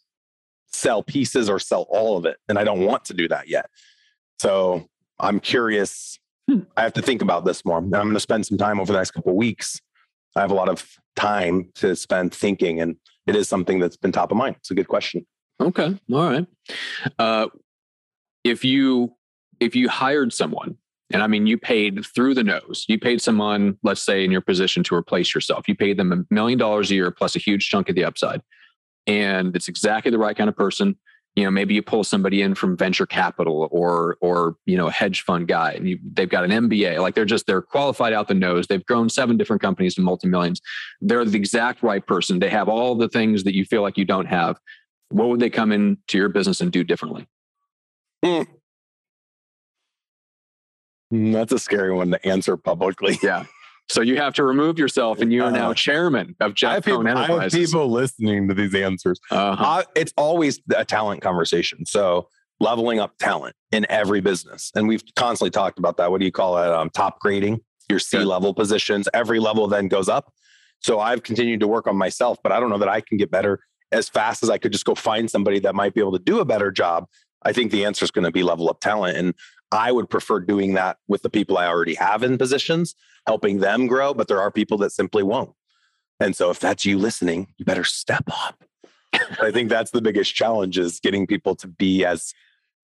sell 0.67 1.03
pieces 1.03 1.49
or 1.49 1.59
sell 1.59 1.87
all 1.89 2.19
of 2.19 2.27
it. 2.27 2.37
And 2.49 2.59
I 2.59 2.65
don't 2.65 2.85
want 2.85 3.07
to 3.07 3.15
do 3.15 3.27
that 3.29 3.49
yet. 3.49 3.71
So 4.39 4.87
I'm 5.19 5.41
curious. 5.41 6.19
Hmm. 6.49 6.61
I 6.77 6.83
have 6.83 6.93
to 6.95 7.03
think 7.03 7.23
about 7.23 7.47
this 7.47 7.65
more. 7.65 7.79
And 7.79 7.95
I'm 7.95 8.05
going 8.05 8.15
to 8.15 8.21
spend 8.21 8.47
some 8.47 8.59
time 8.59 8.79
over 8.81 8.93
the 8.93 8.99
next 8.99 9.13
couple 9.13 9.33
of 9.33 9.37
weeks. 9.37 9.81
I 10.37 10.41
have 10.41 10.51
a 10.51 10.55
lot 10.55 10.69
of 10.69 10.87
time 11.17 11.71
to 11.77 11.97
spend 11.97 12.35
thinking, 12.35 12.81
and 12.81 12.97
it 13.27 13.35
is 13.35 13.49
something 13.49 13.81
that's 13.81 13.97
been 13.97 14.13
top 14.13 14.31
of 14.31 14.37
mind. 14.37 14.57
It's 14.59 14.71
a 14.71 14.75
good 14.75 14.89
question. 14.89 15.27
okay. 15.61 15.99
All 16.13 16.31
right. 16.31 16.47
Uh, 17.19 17.49
if 18.45 18.65
you 18.65 19.15
if 19.59 19.75
you 19.75 19.89
hired 19.89 20.33
someone, 20.33 20.77
and 21.11 21.23
I 21.23 21.27
mean 21.27 21.47
you 21.47 21.59
paid 21.59 22.05
through 22.05 22.35
the 22.35 22.45
nose, 22.45 22.85
you 22.89 22.99
paid 22.99 23.21
someone, 23.21 23.79
let's 23.83 24.03
say 24.03 24.25
in 24.25 24.31
your 24.31 24.41
position 24.41 24.83
to 24.85 24.95
replace 24.95 25.35
yourself, 25.35 25.69
you 25.69 25.75
paid 25.75 25.97
them 25.97 26.13
a 26.13 26.35
million 26.35 26.59
dollars 26.59 26.91
a 26.91 26.95
year 26.95 27.11
plus 27.11 27.37
a 27.37 27.39
huge 27.39 27.69
chunk 27.69 27.89
of 27.89 27.95
the 27.95 28.05
upside, 28.05 28.43
and 29.07 29.55
it's 29.57 29.69
exactly 29.69 30.11
the 30.11 30.19
right 30.19 30.37
kind 30.37 30.49
of 30.49 30.57
person. 30.57 30.97
You 31.37 31.45
know, 31.45 31.51
maybe 31.53 31.73
you 31.73 31.83
pull 31.83 32.03
somebody 32.03 32.43
in 32.43 32.57
from 32.57 32.77
venture 32.77 33.07
capital 33.07 33.69
or 33.71 34.19
or 34.21 34.57
you 34.67 34.77
know 34.77 34.89
a 34.89 34.93
hedge 34.93 35.23
fund 35.23 35.47
guy, 35.49 35.73
and 35.73 35.89
you, 35.89 35.99
they've 36.13 36.29
got 36.29 36.45
an 36.45 36.51
MBA. 36.51 37.01
Like 37.01 37.15
they're 37.15 37.25
just 37.25 37.47
they're 37.47 37.63
qualified 37.63 38.13
out 38.13 38.29
the 38.29 38.35
nose. 38.35 38.67
They've 38.67 38.85
grown 38.85 39.09
seven 39.09 39.37
different 39.37 39.63
companies 39.63 39.95
to 39.95 40.01
multi 40.01 40.29
millions. 40.29 40.61
They're 41.01 41.25
the 41.25 41.39
exact 41.39 41.83
right 41.83 42.05
person. 42.05 42.41
They 42.41 42.51
have 42.51 42.69
all 42.69 42.97
the 42.97 43.09
things 43.09 43.45
that 43.45 43.55
you 43.55 43.65
feel 43.65 43.83
like 43.83 43.97
you 43.97 44.05
don't 44.05 44.27
have. 44.27 44.59
What 45.11 45.29
would 45.29 45.41
they 45.41 45.49
come 45.49 45.73
into 45.73 46.19
your 46.19 46.29
business 46.29 46.61
and 46.61 46.73
do 46.73 46.85
differently? 46.85 47.27
Mm, 48.25 48.47
That's 51.11 51.53
a 51.53 51.59
scary 51.59 51.93
one 51.93 52.11
to 52.11 52.27
answer 52.27 52.57
publicly. 52.57 53.19
Yeah. 53.23 53.45
So 53.91 54.03
you 54.03 54.19
have 54.19 54.35
to 54.35 54.45
remove 54.45 54.79
yourself, 54.79 55.19
and 55.21 55.33
you 55.33 55.43
are 55.43 55.51
now 55.51 55.71
Uh, 55.71 55.75
chairman 55.75 56.37
of 56.41 56.53
Jeff 56.53 56.85
people, 56.85 57.09
I 57.09 57.27
have 57.27 57.53
people 57.53 57.91
listening 57.91 58.47
to 58.49 58.55
these 58.55 58.75
answers. 58.75 59.19
Uh-huh. 59.31 59.65
Uh, 59.65 59.83
it's 59.97 60.13
always 60.19 60.61
a 60.77 60.85
talent 60.85 61.23
conversation. 61.23 61.87
So 61.87 62.29
leveling 62.61 62.99
up 63.01 63.17
talent 63.19 63.57
in 63.73 63.87
every 63.89 64.21
business, 64.21 64.71
and 64.75 64.89
we've 64.89 65.03
constantly 65.17 65.51
talked 65.51 65.79
about 65.79 65.97
that. 65.97 66.11
What 66.11 66.21
do 66.21 66.27
you 66.27 66.33
call 66.33 66.59
it? 66.59 66.71
Um, 66.71 66.91
top 66.91 67.19
grading 67.21 67.61
your 67.89 67.99
C 67.99 68.19
level 68.19 68.53
positions. 68.53 69.09
Every 69.15 69.41
level 69.41 69.67
then 69.69 69.89
goes 69.89 70.09
up. 70.09 70.35
So 70.81 71.01
I've 71.01 71.23
continued 71.23 71.61
to 71.61 71.67
work 71.67 71.87
on 71.87 71.97
myself, 71.97 72.39
but 72.43 72.53
I 72.53 72.61
don't 72.61 72.69
know 72.69 72.79
that 72.79 72.89
I 72.91 73.01
can 73.01 73.17
get 73.17 73.31
better 73.31 73.61
as 73.91 74.09
fast 74.09 74.43
as 74.43 74.51
I 74.51 74.59
could 74.59 74.73
just 74.73 74.85
go 74.85 74.95
find 74.95 75.31
somebody 75.31 75.61
that 75.61 75.75
might 75.75 75.95
be 75.95 76.01
able 76.01 76.13
to 76.13 76.19
do 76.19 76.41
a 76.41 76.45
better 76.45 76.71
job. 76.71 77.07
I 77.43 77.53
think 77.53 77.71
the 77.71 77.85
answer 77.85 78.05
is 78.05 78.11
going 78.11 78.25
to 78.25 78.31
be 78.31 78.43
level 78.43 78.69
up 78.69 78.81
talent, 78.81 79.17
and 79.17 79.35
I 79.71 79.93
would 79.93 80.09
prefer 80.09 80.41
doing 80.41 80.75
that 80.75 80.99
with 81.09 81.23
the 81.23 81.31
people 81.31 81.59
I 81.59 81.67
already 81.67 81.95
have 81.95 82.23
in 82.23 82.39
positions, 82.39 82.95
helping 83.27 83.59
them 83.59 83.87
grow. 83.87 84.15
But 84.15 84.29
there 84.29 84.41
are 84.41 84.51
people 84.51 84.79
that 84.79 84.93
simply 84.93 85.23
won't. 85.23 85.53
And 86.21 86.35
so 86.35 86.51
if 86.51 86.59
that's 86.59 86.85
you 86.85 86.99
listening, 86.99 87.49
you 87.59 87.65
better 87.65 87.85
step 87.85 88.25
up. 88.29 88.65
I 89.41 89.51
think 89.51 89.69
that's 89.69 89.91
the 89.91 90.03
biggest 90.03 90.35
challenge 90.35 90.79
is 90.79 91.01
getting 91.01 91.27
people 91.27 91.55
to 91.57 91.69
be 91.69 92.05
as 92.05 92.35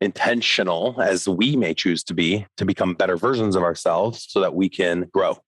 intentional 0.00 1.00
as 1.00 1.28
we 1.28 1.56
may 1.56 1.74
choose 1.74 2.04
to 2.04 2.14
be 2.14 2.46
to 2.56 2.64
become 2.64 2.94
better 2.94 3.16
versions 3.16 3.56
of 3.56 3.62
ourselves 3.62 4.26
so 4.28 4.40
that 4.40 4.54
we 4.54 4.68
can 4.68 5.08
grow. 5.12 5.38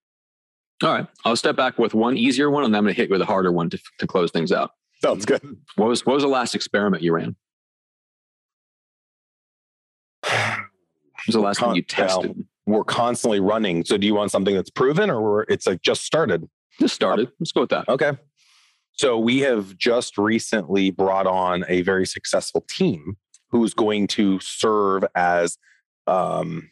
All 0.83 0.93
right. 0.93 1.07
I'll 1.25 1.35
step 1.35 1.55
back 1.55 1.79
with 1.79 1.93
one 1.93 2.17
easier 2.17 2.49
one 2.51 2.63
and 2.63 2.73
then 2.73 2.79
I'm 2.79 2.83
going 2.85 2.93
to 2.93 3.01
hit 3.01 3.09
you 3.09 3.13
with 3.13 3.21
a 3.21 3.25
harder 3.25 3.51
one 3.51 3.69
to, 3.69 3.79
to 3.99 4.07
close 4.07 4.31
things 4.31 4.51
out. 4.51 4.71
Sounds 5.01 5.25
good. 5.25 5.41
What 5.75 5.87
was 5.87 6.05
what 6.05 6.13
was 6.13 6.23
the 6.23 6.29
last 6.29 6.55
experiment 6.55 7.03
you 7.03 7.13
ran? 7.13 7.35
Was 11.25 11.33
the 11.33 11.39
last 11.39 11.57
Con- 11.57 11.69
one 11.69 11.75
you 11.75 11.81
tested? 11.81 12.45
We're 12.65 12.83
constantly 12.83 13.39
running. 13.39 13.85
So 13.85 13.97
do 13.97 14.05
you 14.05 14.13
want 14.13 14.31
something 14.31 14.53
that's 14.53 14.69
proven 14.69 15.09
or 15.09 15.45
it's 15.49 15.65
like 15.65 15.81
just 15.81 16.03
started? 16.03 16.47
Just 16.79 16.93
started. 16.93 17.31
Let's 17.39 17.51
go 17.51 17.61
with 17.61 17.69
that. 17.69 17.87
Okay. 17.87 18.11
So 18.93 19.17
we 19.17 19.39
have 19.39 19.77
just 19.77 20.17
recently 20.17 20.91
brought 20.91 21.27
on 21.27 21.63
a 21.69 21.81
very 21.81 22.05
successful 22.05 22.65
team 22.67 23.17
who's 23.49 23.73
going 23.73 24.07
to 24.07 24.39
serve 24.39 25.05
as 25.15 25.57
um 26.07 26.69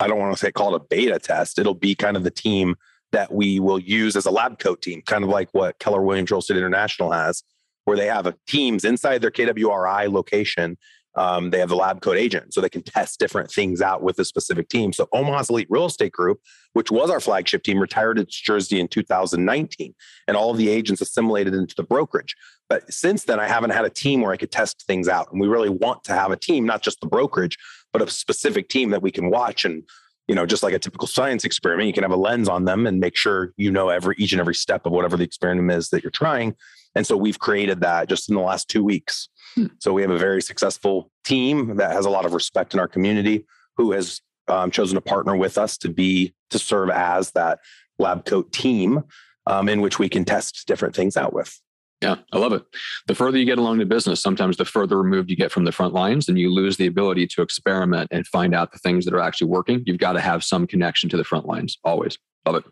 I 0.00 0.08
don't 0.08 0.18
want 0.18 0.36
to 0.36 0.38
say 0.38 0.50
call 0.50 0.74
it 0.74 0.82
a 0.82 0.84
beta 0.84 1.18
test. 1.18 1.58
It'll 1.58 1.74
be 1.74 1.94
kind 1.94 2.16
of 2.16 2.24
the 2.24 2.30
team 2.30 2.74
that 3.12 3.32
we 3.32 3.60
will 3.60 3.78
use 3.78 4.16
as 4.16 4.26
a 4.26 4.30
lab 4.30 4.58
coat 4.58 4.82
team, 4.82 5.02
kind 5.06 5.22
of 5.22 5.30
like 5.30 5.48
what 5.52 5.78
Keller 5.78 6.02
Williams 6.02 6.30
Real 6.30 6.40
Estate 6.40 6.56
International 6.56 7.12
has, 7.12 7.44
where 7.84 7.96
they 7.96 8.06
have 8.06 8.26
a 8.26 8.34
teams 8.46 8.84
inside 8.84 9.20
their 9.20 9.30
KWRI 9.30 10.10
location. 10.10 10.76
Um, 11.14 11.50
they 11.50 11.58
have 11.58 11.68
the 11.68 11.76
lab 11.76 12.00
coat 12.00 12.16
agent, 12.16 12.54
so 12.54 12.60
they 12.60 12.68
can 12.68 12.82
test 12.82 13.18
different 13.18 13.50
things 13.50 13.82
out 13.82 14.02
with 14.02 14.18
a 14.18 14.24
specific 14.24 14.68
team. 14.68 14.92
So 14.92 15.08
Omaha's 15.12 15.50
Elite 15.50 15.66
Real 15.68 15.86
Estate 15.86 16.12
Group, 16.12 16.40
which 16.72 16.90
was 16.90 17.10
our 17.10 17.20
flagship 17.20 17.62
team, 17.62 17.78
retired 17.78 18.18
its 18.18 18.40
jersey 18.40 18.80
in 18.80 18.88
2019, 18.88 19.94
and 20.26 20.36
all 20.36 20.50
of 20.50 20.56
the 20.56 20.70
agents 20.70 21.02
assimilated 21.02 21.54
into 21.54 21.74
the 21.74 21.82
brokerage. 21.82 22.34
But 22.68 22.90
since 22.92 23.24
then, 23.24 23.38
I 23.38 23.46
haven't 23.46 23.70
had 23.70 23.84
a 23.84 23.90
team 23.90 24.22
where 24.22 24.32
I 24.32 24.38
could 24.38 24.50
test 24.50 24.84
things 24.86 25.08
out, 25.08 25.30
and 25.30 25.40
we 25.40 25.48
really 25.48 25.68
want 25.68 26.04
to 26.04 26.12
have 26.12 26.30
a 26.30 26.36
team, 26.36 26.64
not 26.64 26.82
just 26.82 27.00
the 27.00 27.06
brokerage, 27.06 27.58
but 27.92 28.00
a 28.00 28.08
specific 28.08 28.68
team 28.68 28.90
that 28.90 29.02
we 29.02 29.10
can 29.10 29.30
watch 29.30 29.64
and 29.64 29.82
you 30.28 30.34
know 30.34 30.46
just 30.46 30.62
like 30.62 30.72
a 30.72 30.78
typical 30.78 31.08
science 31.08 31.44
experiment 31.44 31.88
you 31.88 31.92
can 31.92 32.04
have 32.04 32.12
a 32.12 32.16
lens 32.16 32.48
on 32.48 32.64
them 32.64 32.86
and 32.86 33.00
make 33.00 33.16
sure 33.16 33.52
you 33.56 33.70
know 33.70 33.88
every 33.88 34.14
each 34.18 34.32
and 34.32 34.40
every 34.40 34.54
step 34.54 34.86
of 34.86 34.92
whatever 34.92 35.16
the 35.16 35.24
experiment 35.24 35.70
is 35.76 35.90
that 35.90 36.02
you're 36.02 36.10
trying 36.10 36.54
and 36.94 37.06
so 37.06 37.16
we've 37.16 37.38
created 37.38 37.80
that 37.80 38.08
just 38.08 38.28
in 38.28 38.34
the 38.34 38.40
last 38.42 38.68
two 38.68 38.84
weeks 38.84 39.28
Hmm. 39.54 39.66
so 39.80 39.92
we 39.92 40.00
have 40.00 40.10
a 40.10 40.16
very 40.18 40.40
successful 40.40 41.10
team 41.24 41.76
that 41.76 41.92
has 41.92 42.06
a 42.06 42.10
lot 42.10 42.24
of 42.24 42.32
respect 42.32 42.72
in 42.72 42.80
our 42.80 42.88
community 42.88 43.44
who 43.76 43.92
has 43.92 44.22
um, 44.48 44.70
chosen 44.70 44.94
to 44.94 45.00
partner 45.02 45.36
with 45.36 45.58
us 45.58 45.76
to 45.78 45.90
be 45.90 46.32
to 46.48 46.58
serve 46.58 46.88
as 46.88 47.32
that 47.32 47.58
lab 47.98 48.24
coat 48.24 48.50
team 48.52 49.02
um, 49.46 49.68
in 49.68 49.82
which 49.82 49.98
we 49.98 50.08
can 50.08 50.24
test 50.24 50.66
different 50.66 50.96
things 50.96 51.18
out 51.18 51.34
with 51.34 51.60
Yeah, 52.00 52.16
I 52.32 52.38
love 52.38 52.52
it. 52.52 52.64
The 53.06 53.14
further 53.14 53.36
you 53.38 53.44
get 53.44 53.58
along 53.58 53.78
the 53.78 53.84
business, 53.84 54.20
sometimes 54.22 54.56
the 54.56 54.64
further 54.64 54.96
removed 54.96 55.28
you 55.30 55.36
get 55.36 55.52
from 55.52 55.64
the 55.64 55.72
front 55.72 55.92
lines, 55.94 56.28
and 56.28 56.38
you 56.38 56.50
lose 56.52 56.76
the 56.76 56.86
ability 56.86 57.26
to 57.28 57.42
experiment 57.42 58.08
and 58.10 58.26
find 58.26 58.54
out 58.54 58.72
the 58.72 58.78
things 58.78 59.04
that 59.04 59.14
are 59.14 59.20
actually 59.20 59.48
working. 59.48 59.82
You've 59.86 59.98
got 59.98 60.14
to 60.14 60.20
have 60.20 60.42
some 60.42 60.66
connection 60.66 61.08
to 61.10 61.16
the 61.16 61.24
front 61.24 61.46
lines 61.46 61.78
always. 61.84 62.18
Love 62.46 62.56
it. 62.56 62.64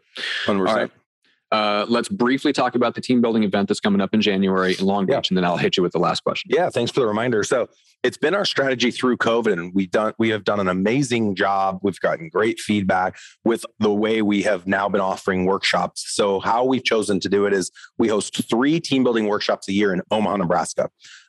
100%. 0.47 0.59
All 0.69 0.75
right. 0.77 0.91
Uh, 1.53 1.85
let's 1.89 2.09
briefly 2.09 2.53
talk 2.53 2.75
about 2.77 2.95
the 2.95 3.01
team 3.01 3.21
building 3.21 3.43
event 3.43 3.67
that's 3.69 3.81
coming 3.81 4.01
up 4.01 4.15
in 4.15 4.21
January 4.21 4.77
in 4.79 4.85
Long 4.87 5.07
Beach, 5.07 5.15
Yeah. 5.15 5.21
and 5.31 5.37
then 5.37 5.45
I'll 5.45 5.57
hit 5.57 5.77
you 5.77 5.83
with 5.83 5.93
the 5.93 5.99
last 5.99 6.23
question. 6.23 6.51
Yeah, 6.55 6.71
thanks 6.71 6.93
for 6.93 7.01
the 7.01 7.07
reminder. 7.07 7.43
So 7.43 7.69
it's 8.05 8.17
been 8.17 8.35
our 8.35 8.45
strategy 8.45 8.91
through 8.93 9.17
COVID, 9.17 9.53
and 9.55 9.75
we 9.75 9.87
done 9.87 10.13
we 10.19 10.29
have 10.31 10.45
done 10.45 10.61
an 10.61 10.69
amazing 10.69 11.35
job. 11.35 11.81
We've 11.83 11.99
gotten 12.01 12.29
great 12.29 12.61
feedback 12.61 13.19
with 13.45 13.65
the 13.81 13.93
way 13.93 14.23
we 14.23 14.43
have 14.43 14.67
now 14.67 14.89
been 14.89 15.01
offering 15.01 15.45
workshops. 15.45 16.05
So 16.15 16.39
how 16.41 16.65
we've 16.65 16.85
chosen 16.85 17.19
to 17.21 17.29
do 17.29 17.47
it 17.47 17.53
is 17.53 17.71
we 17.99 18.09
host 18.09 18.49
three 18.49 18.79
team 18.81 19.03
building 19.03 19.27
workshops 19.27 19.69
a 19.69 19.73
year 19.73 19.93
in 19.93 20.03
Omaha, 20.11 20.37
Nebraska. 20.37 20.89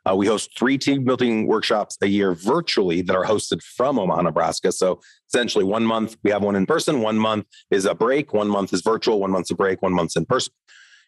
Uh, 0.09 0.15
we 0.15 0.25
host 0.25 0.57
three 0.57 0.77
team 0.77 1.03
building 1.03 1.45
workshops 1.45 1.97
a 2.01 2.07
year 2.07 2.33
virtually 2.33 3.01
that 3.01 3.15
are 3.15 3.25
hosted 3.25 3.61
from 3.61 3.99
Omaha, 3.99 4.23
Nebraska. 4.23 4.71
So 4.71 4.99
essentially, 5.29 5.63
one 5.63 5.85
month 5.85 6.17
we 6.23 6.31
have 6.31 6.43
one 6.43 6.55
in 6.55 6.65
person, 6.65 7.01
one 7.01 7.17
month 7.17 7.45
is 7.69 7.85
a 7.85 7.93
break, 7.93 8.33
one 8.33 8.47
month 8.47 8.73
is 8.73 8.81
virtual, 8.81 9.19
one 9.19 9.31
month's 9.31 9.51
a 9.51 9.55
break, 9.55 9.81
one 9.81 9.93
month's 9.93 10.15
in 10.15 10.25
person. 10.25 10.53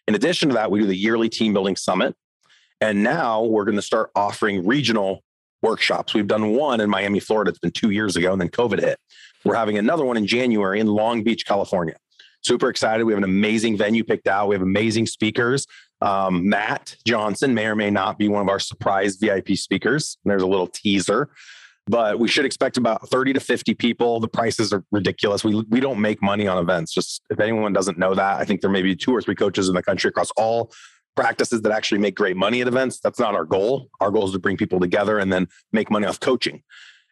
In 0.07 0.15
addition 0.15 0.49
to 0.49 0.55
that, 0.55 0.69
we 0.69 0.79
do 0.79 0.85
the 0.85 0.95
yearly 0.95 1.29
team 1.29 1.53
building 1.53 1.75
summit. 1.75 2.15
And 2.81 3.03
now 3.03 3.43
we're 3.43 3.65
going 3.65 3.77
to 3.77 3.81
start 3.81 4.11
offering 4.15 4.65
regional 4.67 5.23
workshops. 5.61 6.13
We've 6.13 6.27
done 6.27 6.51
one 6.51 6.81
in 6.81 6.89
Miami, 6.89 7.19
Florida. 7.19 7.49
It's 7.49 7.59
been 7.59 7.71
two 7.71 7.91
years 7.91 8.15
ago, 8.15 8.33
and 8.33 8.41
then 8.41 8.49
COVID 8.49 8.81
hit. 8.81 8.99
We're 9.45 9.55
having 9.55 9.77
another 9.77 10.03
one 10.05 10.17
in 10.17 10.27
January 10.27 10.79
in 10.79 10.87
Long 10.87 11.23
Beach, 11.23 11.45
California. 11.45 11.95
Super 12.43 12.69
excited. 12.69 13.05
We 13.05 13.13
have 13.13 13.23
an 13.23 13.29
amazing 13.29 13.77
venue 13.77 14.03
picked 14.03 14.27
out. 14.27 14.49
We 14.49 14.55
have 14.55 14.61
amazing 14.61 15.05
speakers. 15.05 15.65
Um, 16.01 16.49
Matt 16.49 16.97
Johnson 17.05 17.53
may 17.53 17.65
or 17.67 17.75
may 17.75 17.89
not 17.89 18.17
be 18.17 18.27
one 18.27 18.41
of 18.41 18.49
our 18.49 18.59
surprise 18.59 19.15
VIP 19.15 19.51
speakers. 19.51 20.17
There's 20.25 20.41
a 20.41 20.47
little 20.47 20.67
teaser, 20.67 21.29
but 21.87 22.19
we 22.19 22.27
should 22.27 22.43
expect 22.43 22.75
about 22.75 23.07
30 23.07 23.33
to 23.33 23.39
50 23.39 23.73
people. 23.75 24.19
The 24.19 24.27
prices 24.27 24.73
are 24.73 24.83
ridiculous. 24.91 25.45
We, 25.45 25.63
we 25.69 25.79
don't 25.79 26.01
make 26.01 26.21
money 26.21 26.45
on 26.45 26.57
events. 26.57 26.93
Just 26.93 27.21
if 27.29 27.39
anyone 27.39 27.71
doesn't 27.71 27.97
know 27.97 28.13
that, 28.15 28.41
I 28.41 28.43
think 28.43 28.59
there 28.59 28.69
may 28.69 28.81
be 28.81 28.95
two 28.95 29.15
or 29.15 29.21
three 29.21 29.35
coaches 29.35 29.69
in 29.69 29.75
the 29.75 29.83
country 29.83 30.09
across 30.09 30.29
all 30.31 30.73
practices 31.15 31.61
that 31.61 31.71
actually 31.71 31.99
make 31.99 32.15
great 32.15 32.35
money 32.35 32.59
at 32.59 32.67
events. 32.67 32.99
That's 32.99 33.19
not 33.19 33.35
our 33.35 33.45
goal. 33.45 33.89
Our 34.01 34.11
goal 34.11 34.25
is 34.25 34.31
to 34.33 34.39
bring 34.39 34.57
people 34.57 34.81
together 34.81 35.19
and 35.19 35.31
then 35.31 35.47
make 35.71 35.89
money 35.89 36.05
off 36.05 36.19
coaching. 36.19 36.63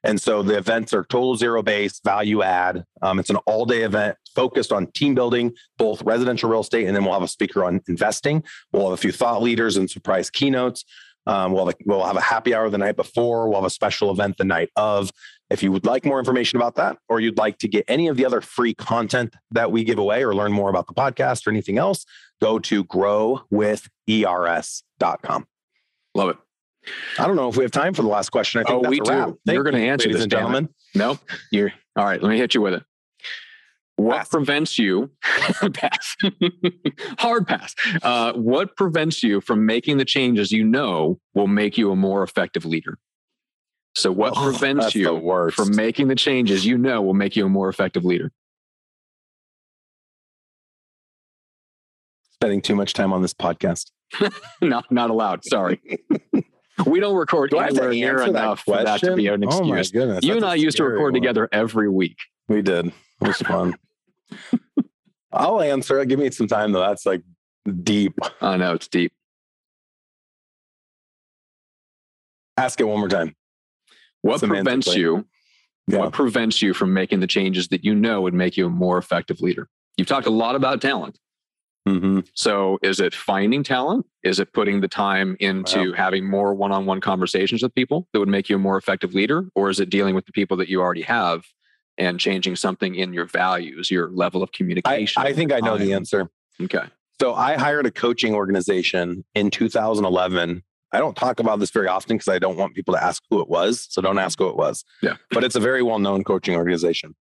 And 0.04 0.20
so 0.20 0.42
the 0.42 0.58
events 0.58 0.94
are 0.94 1.04
total 1.04 1.36
zero 1.36 1.62
base, 1.62 2.00
value 2.04 2.42
add. 2.42 2.86
Um, 3.02 3.20
it's 3.20 3.30
an 3.30 3.38
all 3.46 3.66
day 3.66 3.84
event 3.84 4.18
focused 4.36 4.72
on 4.72 4.88
team 4.88 5.14
building, 5.14 5.54
both 5.78 6.02
residential 6.04 6.50
real 6.50 6.62
estate, 6.62 6.88
and 6.88 6.96
then 6.96 7.04
we'll 7.04 7.14
have 7.14 7.24
a 7.24 7.28
speaker 7.28 7.64
on 7.64 7.82
investing. 7.88 8.44
We'll 8.72 8.90
have 8.90 8.94
a 8.94 8.98
few 8.98 9.12
thought 9.12 9.42
leaders 9.42 9.78
and 9.78 9.90
surprise 9.90 10.30
keynotes. 10.30 10.84
Um, 11.28 11.52
we'll, 11.52 11.68
have 11.68 11.76
a, 11.76 11.78
we'll 11.86 12.04
have 12.04 12.18
a 12.18 12.22
happy 12.22 12.56
hour 12.56 12.70
the 12.70 12.80
night 12.80 12.96
before. 12.96 13.48
We'll 13.48 13.60
have 13.60 13.66
a 13.66 13.70
special 13.70 14.12
event 14.12 14.38
the 14.38 14.44
night 14.44 14.70
of. 14.76 15.12
If 15.52 15.62
you 15.62 15.72
would 15.72 15.86
like 15.86 16.06
more 16.06 16.18
information 16.18 16.58
about 16.58 16.76
that, 16.76 16.98
or 17.10 17.20
you'd 17.20 17.38
like 17.38 17.58
to 17.60 17.68
get 17.68 17.86
any 17.88 18.08
of 18.08 18.18
the 18.18 18.26
other 18.26 18.42
free 18.42 18.74
content 18.74 19.36
that 19.52 19.72
we 19.72 19.84
give 19.84 20.00
away, 20.00 20.24
or 20.24 20.34
learn 20.34 20.54
more 20.54 20.70
about 20.70 20.88
the 20.88 20.94
podcast 20.94 21.46
or 21.46 21.52
anything 21.52 21.78
else, 21.78 22.06
go 22.42 22.58
to 22.60 22.86
growwithers.com. 22.86 25.48
Love 26.16 26.30
it. 26.30 26.38
I 27.20 27.28
don't 27.28 27.36
know 27.36 27.48
if 27.50 27.58
we 27.58 27.64
have 27.64 27.72
time 27.72 27.94
for 27.94 28.02
the 28.02 28.08
last 28.08 28.30
question. 28.30 28.62
I 28.62 28.64
think 28.64 28.80
Oh, 28.80 28.82
that's 28.82 28.90
we 28.92 29.00
do. 29.00 29.38
You're 29.46 29.64
going 29.64 29.76
to 29.76 29.82
answer 29.88 30.08
ladies 30.08 30.18
this, 30.18 30.24
and 30.24 30.32
gentlemen. 30.32 30.70
Nope. 30.96 31.20
You're 31.52 31.74
all 31.96 32.06
right. 32.06 32.22
Let 32.22 32.30
me 32.30 32.38
hit 32.38 32.54
you 32.56 32.62
with 32.62 32.74
it. 32.74 32.84
What 33.98 34.18
Pass. 34.18 34.30
prevents 34.30 34.80
you? 34.80 35.12
pass. 35.74 36.16
Hard 37.20 37.46
pass. 37.48 37.76
Uh, 38.02 38.34
what 38.34 38.76
prevents 38.76 39.22
you 39.22 39.42
from 39.42 39.66
making 39.66 39.98
the 39.98 40.06
changes 40.06 40.52
you 40.52 40.64
know 40.64 41.20
will 41.36 41.48
make 41.48 41.78
you 41.78 41.92
a 41.92 41.96
more 41.96 42.24
effective 42.24 42.66
leader? 42.66 42.98
So, 43.94 44.12
what 44.12 44.34
Oh, 44.36 44.42
prevents 44.42 44.96
you 44.96 45.52
from 45.54 45.76
making 45.76 46.08
the 46.08 46.16
changes 46.16 46.66
you 46.66 46.78
know 46.80 47.02
will 47.02 47.14
make 47.14 47.36
you 47.36 47.46
a 47.46 47.50
more 47.50 47.70
effective 47.70 48.04
leader? 48.06 48.32
spending 52.34 52.62
too 52.62 52.76
much 52.76 52.94
time 52.94 53.14
on 53.14 53.22
this 53.22 53.36
podcast? 53.36 53.92
not, 54.64 54.92
not 54.92 55.12
allowed. 55.12 55.46
Sorry. 55.46 55.80
We 56.86 57.00
don't 57.00 57.16
record 57.16 57.52
Do 57.52 57.58
I 57.58 57.66
have 57.66 57.76
to 57.76 57.84
anywhere 57.84 58.14
near 58.14 58.20
that 58.20 58.30
enough 58.30 58.62
for 58.62 58.84
that 58.84 59.00
to 59.02 59.16
be 59.16 59.28
an 59.28 59.42
question? 59.42 59.66
Oh 59.66 59.68
my 59.68 59.80
excuse. 59.80 60.04
goodness, 60.04 60.26
you 60.26 60.36
and 60.36 60.46
I 60.46 60.56
used 60.56 60.78
to 60.78 60.84
record 60.84 61.14
one. 61.14 61.22
together 61.22 61.50
every 61.52 61.90
week. 61.90 62.18
We 62.48 62.62
did. 62.62 62.88
It 62.88 62.94
was 63.22 63.38
fun. 63.38 63.76
I'll 65.32 65.62
answer 65.62 66.00
it. 66.00 66.08
Give 66.08 66.20
me 66.20 66.30
some 66.32 66.48
time 66.48 66.72
though. 66.72 66.82
That's 66.82 67.06
like 67.06 67.22
deep. 67.84 68.18
I 68.42 68.58
know 68.58 68.74
it's 68.74 68.88
deep. 68.88 69.14
Ask 72.58 72.80
it 72.80 72.84
one 72.84 73.00
more 73.00 73.10
time. 73.10 73.36
What 74.22 74.42
prevents 74.42 74.96
you 74.96 75.26
Yeah. 75.88 76.00
What 76.00 76.14
prevents 76.14 76.62
you 76.62 76.74
from 76.74 76.94
making 76.94 77.22
the 77.22 77.28
changes 77.28 77.70
that 77.70 77.84
you 77.84 77.96
know 77.96 78.22
would 78.22 78.34
make 78.34 78.56
you 78.58 78.68
a 78.68 78.70
more 78.70 78.98
effective 78.98 79.42
leader? 79.42 79.68
You've 79.98 80.08
talked 80.08 80.28
a 80.28 80.32
lot 80.32 80.56
about 80.56 80.82
talent. 80.82 81.18
Mm-hmm. 81.88 82.20
So, 82.36 82.78
is 82.84 83.00
it 83.00 83.16
finding 83.16 83.64
talent? 83.64 84.06
Is 84.24 84.40
it 84.40 84.54
putting 84.54 84.82
the 84.82 84.88
time 84.88 85.36
into 85.40 85.94
having 85.94 86.30
more 86.30 86.54
one 86.54 86.72
on 86.72 86.86
one 86.86 87.02
conversations 87.02 87.64
with 87.64 87.74
people 87.74 88.08
that 88.14 88.20
would 88.20 88.30
make 88.30 88.50
you 88.50 88.58
a 88.58 88.60
more 88.60 88.78
effective 88.78 89.16
leader? 89.16 89.46
Or 89.56 89.70
is 89.70 89.80
it 89.80 89.90
dealing 89.90 90.14
with 90.14 90.26
the 90.26 90.32
people 90.32 90.58
that 90.58 90.70
you 90.70 90.80
already 90.80 91.02
have 91.02 91.46
and 91.98 92.20
changing 92.20 92.56
something 92.56 92.94
in 92.94 93.14
your 93.14 93.26
values, 93.26 93.90
your 93.90 94.10
level 94.10 94.44
of 94.44 94.52
communication? 94.52 95.24
I 95.24 95.34
think 95.34 95.52
I 95.52 95.60
know 95.60 95.78
the 95.78 95.94
answer. 95.94 96.30
Okay. 96.62 96.84
So 97.20 97.34
I 97.34 97.58
hired 97.58 97.86
a 97.86 97.92
coaching 97.92 98.36
organization 98.36 99.24
in 99.36 99.50
2011. 99.52 100.64
I 100.92 101.00
don't 101.00 101.16
talk 101.16 101.40
about 101.40 101.60
this 101.60 101.72
very 101.72 101.88
often 101.88 102.18
because 102.18 102.28
I 102.28 102.40
don't 102.40 102.58
want 102.58 102.76
people 102.76 102.94
to 102.94 103.04
ask 103.04 103.24
who 103.30 103.42
it 103.42 103.48
was. 103.48 103.88
So 103.90 104.02
don't 104.02 104.20
ask 104.20 104.38
who 104.38 104.50
it 104.50 104.56
was. 104.56 104.84
Yeah. 105.02 105.16
But 105.32 105.44
it's 105.44 105.56
a 105.56 105.60
very 105.60 105.82
well 105.82 106.00
known 106.00 106.24
coaching 106.24 106.56
organization. 106.56 107.16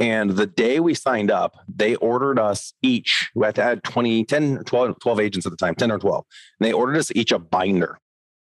And 0.00 0.30
the 0.30 0.46
day 0.46 0.78
we 0.78 0.94
signed 0.94 1.30
up, 1.30 1.56
they 1.68 1.96
ordered 1.96 2.38
us 2.38 2.72
each, 2.82 3.30
we 3.34 3.44
had 3.44 3.56
to 3.56 3.62
add 3.62 3.82
20, 3.82 4.24
10, 4.24 4.64
12, 4.64 5.00
12 5.00 5.20
agents 5.20 5.46
at 5.46 5.50
the 5.50 5.56
time, 5.56 5.74
10 5.74 5.90
or 5.90 5.98
12. 5.98 6.24
And 6.60 6.66
they 6.66 6.72
ordered 6.72 6.96
us 6.96 7.10
each 7.14 7.32
a 7.32 7.38
binder. 7.38 7.98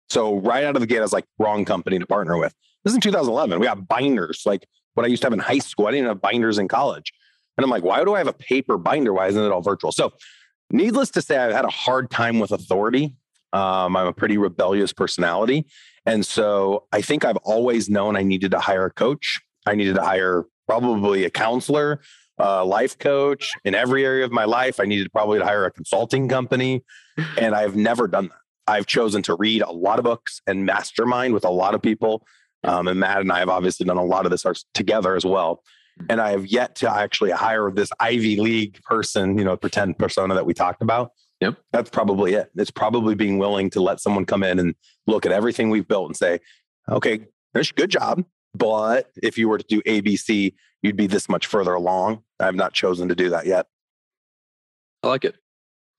So 0.09 0.37
right 0.37 0.63
out 0.63 0.75
of 0.75 0.81
the 0.81 0.87
gate, 0.87 0.99
I 0.99 1.01
was 1.01 1.13
like, 1.13 1.25
wrong 1.39 1.65
company 1.65 1.97
to 1.97 2.05
partner 2.05 2.37
with. 2.37 2.53
This 2.83 2.91
is 2.91 2.95
in 2.95 3.01
2011. 3.01 3.59
We 3.59 3.65
got 3.65 3.87
binders. 3.87 4.43
Like 4.45 4.67
what 4.93 5.05
I 5.05 5.09
used 5.09 5.21
to 5.21 5.27
have 5.27 5.33
in 5.33 5.39
high 5.39 5.59
school. 5.59 5.87
I 5.87 5.91
didn't 5.91 6.07
have 6.07 6.21
binders 6.21 6.57
in 6.57 6.67
college. 6.67 7.13
And 7.57 7.63
I'm 7.63 7.69
like, 7.69 7.83
why 7.83 8.03
do 8.03 8.13
I 8.13 8.17
have 8.19 8.27
a 8.27 8.33
paper 8.33 8.77
binder? 8.77 9.13
Why 9.13 9.27
isn't 9.27 9.43
it 9.43 9.51
all 9.51 9.61
virtual? 9.61 9.91
So, 9.91 10.13
needless 10.71 11.09
to 11.11 11.21
say, 11.21 11.37
I've 11.37 11.53
had 11.53 11.65
a 11.65 11.69
hard 11.69 12.09
time 12.09 12.39
with 12.39 12.51
authority. 12.51 13.15
Um, 13.53 13.95
I'm 13.97 14.07
a 14.07 14.13
pretty 14.13 14.37
rebellious 14.37 14.93
personality. 14.93 15.65
And 16.05 16.25
so 16.25 16.85
I 16.91 17.01
think 17.01 17.25
I've 17.25 17.37
always 17.37 17.89
known 17.89 18.15
I 18.15 18.23
needed 18.23 18.51
to 18.51 18.59
hire 18.59 18.85
a 18.85 18.91
coach. 18.91 19.41
I 19.65 19.75
needed 19.75 19.95
to 19.95 20.01
hire 20.01 20.45
probably 20.71 21.25
a 21.25 21.29
counselor, 21.29 21.99
a 22.37 22.63
life 22.63 22.97
coach 22.97 23.51
in 23.65 23.75
every 23.75 24.05
area 24.05 24.23
of 24.23 24.31
my 24.31 24.45
life. 24.45 24.79
I 24.79 24.85
needed 24.85 25.11
probably 25.11 25.39
to 25.39 25.45
hire 25.45 25.65
a 25.65 25.71
consulting 25.71 26.29
company. 26.29 26.81
And 27.37 27.53
I've 27.53 27.75
never 27.75 28.07
done 28.07 28.29
that. 28.29 28.37
I've 28.67 28.85
chosen 28.85 29.21
to 29.23 29.35
read 29.35 29.63
a 29.63 29.71
lot 29.71 29.99
of 29.99 30.05
books 30.05 30.41
and 30.47 30.65
mastermind 30.65 31.33
with 31.33 31.43
a 31.43 31.49
lot 31.49 31.75
of 31.75 31.81
people. 31.81 32.25
Um, 32.63 32.87
and 32.87 32.99
Matt 32.99 33.19
and 33.19 33.31
I 33.31 33.39
have 33.39 33.49
obviously 33.49 33.85
done 33.85 33.97
a 33.97 34.05
lot 34.05 34.25
of 34.25 34.31
this 34.31 34.45
together 34.73 35.15
as 35.15 35.25
well. 35.25 35.61
And 36.09 36.21
I 36.21 36.31
have 36.31 36.45
yet 36.47 36.75
to 36.77 36.89
actually 36.89 37.31
hire 37.31 37.69
this 37.69 37.91
Ivy 37.99 38.37
League 38.37 38.81
person, 38.83 39.37
you 39.37 39.43
know, 39.43 39.57
pretend 39.57 39.97
persona 39.97 40.33
that 40.35 40.45
we 40.45 40.53
talked 40.53 40.81
about. 40.81 41.11
Yep. 41.41 41.57
That's 41.73 41.89
probably 41.89 42.33
it. 42.35 42.49
It's 42.55 42.71
probably 42.71 43.13
being 43.13 43.39
willing 43.39 43.69
to 43.71 43.81
let 43.81 43.99
someone 43.99 44.25
come 44.25 44.41
in 44.41 44.57
and 44.57 44.73
look 45.05 45.25
at 45.25 45.33
everything 45.33 45.69
we've 45.69 45.87
built 45.87 46.07
and 46.07 46.15
say, 46.15 46.39
okay, 46.89 47.25
good 47.53 47.89
job. 47.89 48.23
But 48.53 49.11
if 49.21 49.37
you 49.37 49.49
were 49.49 49.57
to 49.57 49.65
do 49.67 49.81
ABC, 49.83 50.53
you'd 50.81 50.97
be 50.97 51.07
this 51.07 51.29
much 51.29 51.47
further 51.47 51.73
along. 51.73 52.23
I've 52.39 52.55
not 52.55 52.73
chosen 52.73 53.07
to 53.09 53.15
do 53.15 53.29
that 53.29 53.45
yet. 53.45 53.67
I 55.03 55.07
like 55.07 55.25
it. 55.25 55.35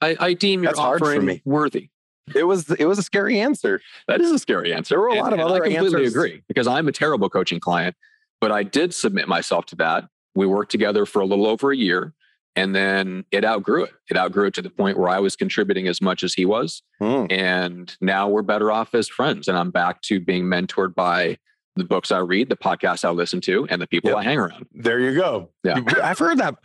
I, 0.00 0.16
I 0.18 0.32
deem 0.34 0.62
your 0.62 0.72
That's 0.72 0.80
offering 0.80 1.40
worthy. 1.44 1.90
It 2.34 2.44
was 2.44 2.70
it 2.70 2.86
was 2.86 2.98
a 2.98 3.02
scary 3.02 3.40
answer. 3.40 3.80
That 4.06 4.20
is 4.20 4.30
a 4.30 4.38
scary 4.38 4.72
answer. 4.72 4.94
There 4.94 5.00
were 5.00 5.08
a 5.08 5.14
lot 5.14 5.32
and, 5.32 5.40
of 5.40 5.48
other 5.48 5.64
I 5.64 5.68
completely 5.68 6.04
answers. 6.04 6.14
agree 6.14 6.42
because 6.46 6.66
I'm 6.66 6.88
a 6.88 6.92
terrible 6.92 7.28
coaching 7.28 7.58
client, 7.58 7.96
but 8.40 8.52
I 8.52 8.62
did 8.62 8.94
submit 8.94 9.28
myself 9.28 9.66
to 9.66 9.76
that. 9.76 10.04
We 10.34 10.46
worked 10.46 10.70
together 10.70 11.04
for 11.04 11.20
a 11.20 11.26
little 11.26 11.46
over 11.46 11.72
a 11.72 11.76
year 11.76 12.14
and 12.54 12.74
then 12.74 13.24
it 13.30 13.44
outgrew 13.44 13.84
it. 13.84 13.92
It 14.10 14.16
outgrew 14.16 14.46
it 14.46 14.54
to 14.54 14.62
the 14.62 14.70
point 14.70 14.98
where 14.98 15.08
I 15.08 15.18
was 15.18 15.36
contributing 15.36 15.88
as 15.88 16.02
much 16.02 16.22
as 16.22 16.34
he 16.34 16.44
was. 16.44 16.82
Mm. 17.00 17.32
And 17.32 17.96
now 18.00 18.28
we're 18.28 18.42
better 18.42 18.70
off 18.70 18.94
as 18.94 19.08
friends. 19.08 19.48
And 19.48 19.56
I'm 19.56 19.70
back 19.70 20.02
to 20.02 20.20
being 20.20 20.44
mentored 20.44 20.94
by 20.94 21.38
the 21.76 21.84
books 21.84 22.10
I 22.10 22.18
read, 22.18 22.48
the 22.48 22.56
podcasts 22.56 23.04
I 23.04 23.10
listen 23.10 23.40
to, 23.42 23.66
and 23.70 23.80
the 23.80 23.86
people 23.86 24.10
yep. 24.10 24.18
I 24.18 24.22
hang 24.24 24.38
around. 24.38 24.66
There 24.72 25.00
you 25.00 25.14
go. 25.14 25.50
Yeah. 25.64 25.80
I've 26.02 26.18
heard 26.18 26.38
that. 26.38 26.56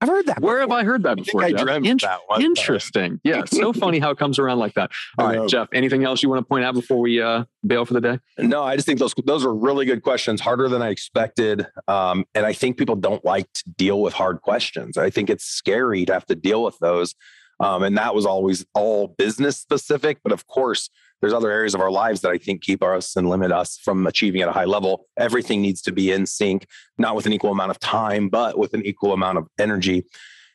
I've 0.00 0.08
heard 0.08 0.26
that. 0.26 0.40
Where 0.40 0.56
before. 0.56 0.60
have 0.60 0.70
I 0.70 0.84
heard 0.84 1.02
that 1.04 1.16
before? 1.16 1.42
I, 1.42 1.46
I 1.46 1.52
dreamt 1.52 1.86
In- 1.86 1.96
that 2.02 2.20
one 2.26 2.42
Interesting. 2.42 3.12
Time. 3.12 3.20
Yeah. 3.24 3.44
So 3.46 3.72
funny 3.72 3.98
how 3.98 4.10
it 4.10 4.18
comes 4.18 4.38
around 4.38 4.58
like 4.58 4.74
that. 4.74 4.90
All 5.18 5.26
right, 5.26 5.48
Jeff, 5.48 5.68
anything 5.72 6.04
else 6.04 6.22
you 6.22 6.28
want 6.28 6.40
to 6.40 6.44
point 6.44 6.64
out 6.64 6.74
before 6.74 6.98
we 6.98 7.22
uh, 7.22 7.44
bail 7.66 7.86
for 7.86 7.94
the 7.94 8.00
day? 8.02 8.18
No, 8.38 8.62
I 8.62 8.76
just 8.76 8.84
think 8.86 8.98
those 8.98 9.14
those 9.24 9.46
are 9.46 9.54
really 9.54 9.86
good 9.86 10.02
questions, 10.02 10.42
harder 10.42 10.68
than 10.68 10.82
I 10.82 10.90
expected. 10.90 11.66
Um, 11.88 12.26
and 12.34 12.44
I 12.44 12.52
think 12.52 12.76
people 12.76 12.96
don't 12.96 13.24
like 13.24 13.50
to 13.54 13.70
deal 13.78 14.02
with 14.02 14.12
hard 14.12 14.42
questions. 14.42 14.98
I 14.98 15.08
think 15.08 15.30
it's 15.30 15.44
scary 15.44 16.04
to 16.04 16.12
have 16.12 16.26
to 16.26 16.34
deal 16.34 16.62
with 16.62 16.78
those. 16.80 17.14
Um, 17.60 17.82
and 17.82 17.96
that 17.96 18.14
was 18.14 18.26
always 18.26 18.66
all 18.74 19.08
business 19.08 19.56
specific. 19.56 20.18
But 20.22 20.32
of 20.32 20.46
course, 20.46 20.90
there's 21.20 21.32
other 21.32 21.50
areas 21.50 21.74
of 21.74 21.80
our 21.80 21.90
lives 21.90 22.20
that 22.20 22.30
I 22.30 22.38
think 22.38 22.62
keep 22.62 22.82
us 22.82 23.16
and 23.16 23.28
limit 23.28 23.50
us 23.50 23.78
from 23.82 24.06
achieving 24.06 24.42
at 24.42 24.48
a 24.48 24.52
high 24.52 24.64
level. 24.66 25.06
Everything 25.18 25.62
needs 25.62 25.80
to 25.82 25.92
be 25.92 26.10
in 26.10 26.26
sync, 26.26 26.66
not 26.98 27.16
with 27.16 27.26
an 27.26 27.32
equal 27.32 27.50
amount 27.50 27.70
of 27.70 27.80
time, 27.80 28.28
but 28.28 28.58
with 28.58 28.74
an 28.74 28.84
equal 28.84 29.12
amount 29.12 29.38
of 29.38 29.48
energy. 29.58 30.04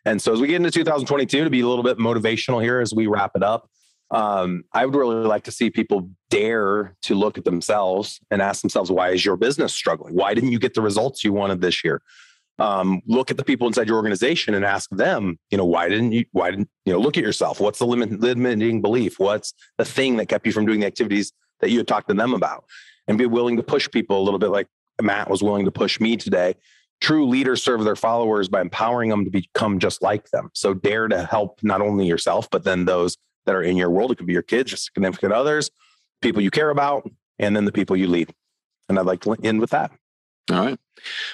And 0.05 0.21
so 0.21 0.33
as 0.33 0.39
we 0.39 0.47
get 0.47 0.57
into 0.57 0.71
2022, 0.71 1.43
to 1.43 1.49
be 1.49 1.61
a 1.61 1.67
little 1.67 1.83
bit 1.83 1.97
motivational 1.97 2.61
here 2.61 2.79
as 2.79 2.93
we 2.93 3.07
wrap 3.07 3.31
it 3.35 3.43
up, 3.43 3.69
um, 4.11 4.63
I 4.73 4.85
would 4.85 4.95
really 4.95 5.25
like 5.27 5.43
to 5.43 5.51
see 5.51 5.69
people 5.69 6.09
dare 6.29 6.95
to 7.03 7.15
look 7.15 7.37
at 7.37 7.45
themselves 7.45 8.19
and 8.31 8.41
ask 8.41 8.61
themselves, 8.61 8.91
why 8.91 9.09
is 9.09 9.23
your 9.23 9.37
business 9.37 9.73
struggling? 9.73 10.15
Why 10.15 10.33
didn't 10.33 10.51
you 10.51 10.59
get 10.59 10.73
the 10.73 10.81
results 10.81 11.23
you 11.23 11.33
wanted 11.33 11.61
this 11.61 11.83
year? 11.83 12.01
Um, 12.59 13.01
look 13.07 13.31
at 13.31 13.37
the 13.37 13.43
people 13.43 13.67
inside 13.67 13.87
your 13.87 13.97
organization 13.97 14.53
and 14.53 14.65
ask 14.65 14.89
them, 14.89 15.39
you 15.49 15.57
know, 15.57 15.65
why 15.65 15.89
didn't 15.89 16.11
you, 16.11 16.25
why 16.31 16.51
didn't, 16.51 16.69
you 16.85 16.93
know, 16.93 16.99
look 16.99 17.17
at 17.17 17.23
yourself. 17.23 17.59
What's 17.59 17.79
the 17.79 17.85
limit, 17.85 18.19
limiting 18.19 18.81
belief? 18.81 19.19
What's 19.19 19.53
the 19.77 19.85
thing 19.85 20.17
that 20.17 20.27
kept 20.27 20.45
you 20.45 20.51
from 20.51 20.65
doing 20.65 20.81
the 20.81 20.87
activities 20.87 21.31
that 21.61 21.69
you 21.69 21.77
had 21.77 21.87
talked 21.87 22.09
to 22.09 22.13
them 22.13 22.33
about? 22.33 22.65
And 23.07 23.17
be 23.17 23.25
willing 23.25 23.57
to 23.57 23.63
push 23.63 23.89
people 23.89 24.19
a 24.19 24.23
little 24.23 24.39
bit 24.39 24.49
like 24.49 24.67
Matt 25.01 25.29
was 25.29 25.41
willing 25.41 25.65
to 25.65 25.71
push 25.71 25.99
me 25.99 26.17
today. 26.17 26.55
True 27.01 27.27
leaders 27.27 27.63
serve 27.63 27.83
their 27.83 27.95
followers 27.95 28.49
by 28.49 28.61
empowering 28.61 29.09
them 29.09 29.23
to 29.23 29.31
become 29.31 29.79
just 29.79 30.01
like 30.01 30.29
them. 30.31 30.49
So 30.53 30.73
dare 30.73 31.07
to 31.07 31.25
help 31.25 31.59
not 31.63 31.81
only 31.81 32.05
yourself, 32.05 32.49
but 32.49 32.65
then 32.65 32.85
those 32.85 33.17
that 33.45 33.55
are 33.55 33.63
in 33.63 33.77
your 33.77 33.89
world. 33.89 34.11
It 34.11 34.15
could 34.15 34.27
be 34.27 34.33
your 34.33 34.41
kids, 34.41 34.71
your 34.71 34.77
significant 34.77 35.33
others, 35.33 35.71
people 36.21 36.41
you 36.41 36.51
care 36.51 36.69
about, 36.69 37.09
and 37.39 37.55
then 37.55 37.65
the 37.65 37.71
people 37.71 37.95
you 37.95 38.07
lead. 38.07 38.33
And 38.89 38.99
I'd 38.99 39.05
like 39.05 39.21
to 39.21 39.35
end 39.43 39.61
with 39.61 39.69
that. 39.71 39.91
All 40.51 40.65
right. 40.65 40.79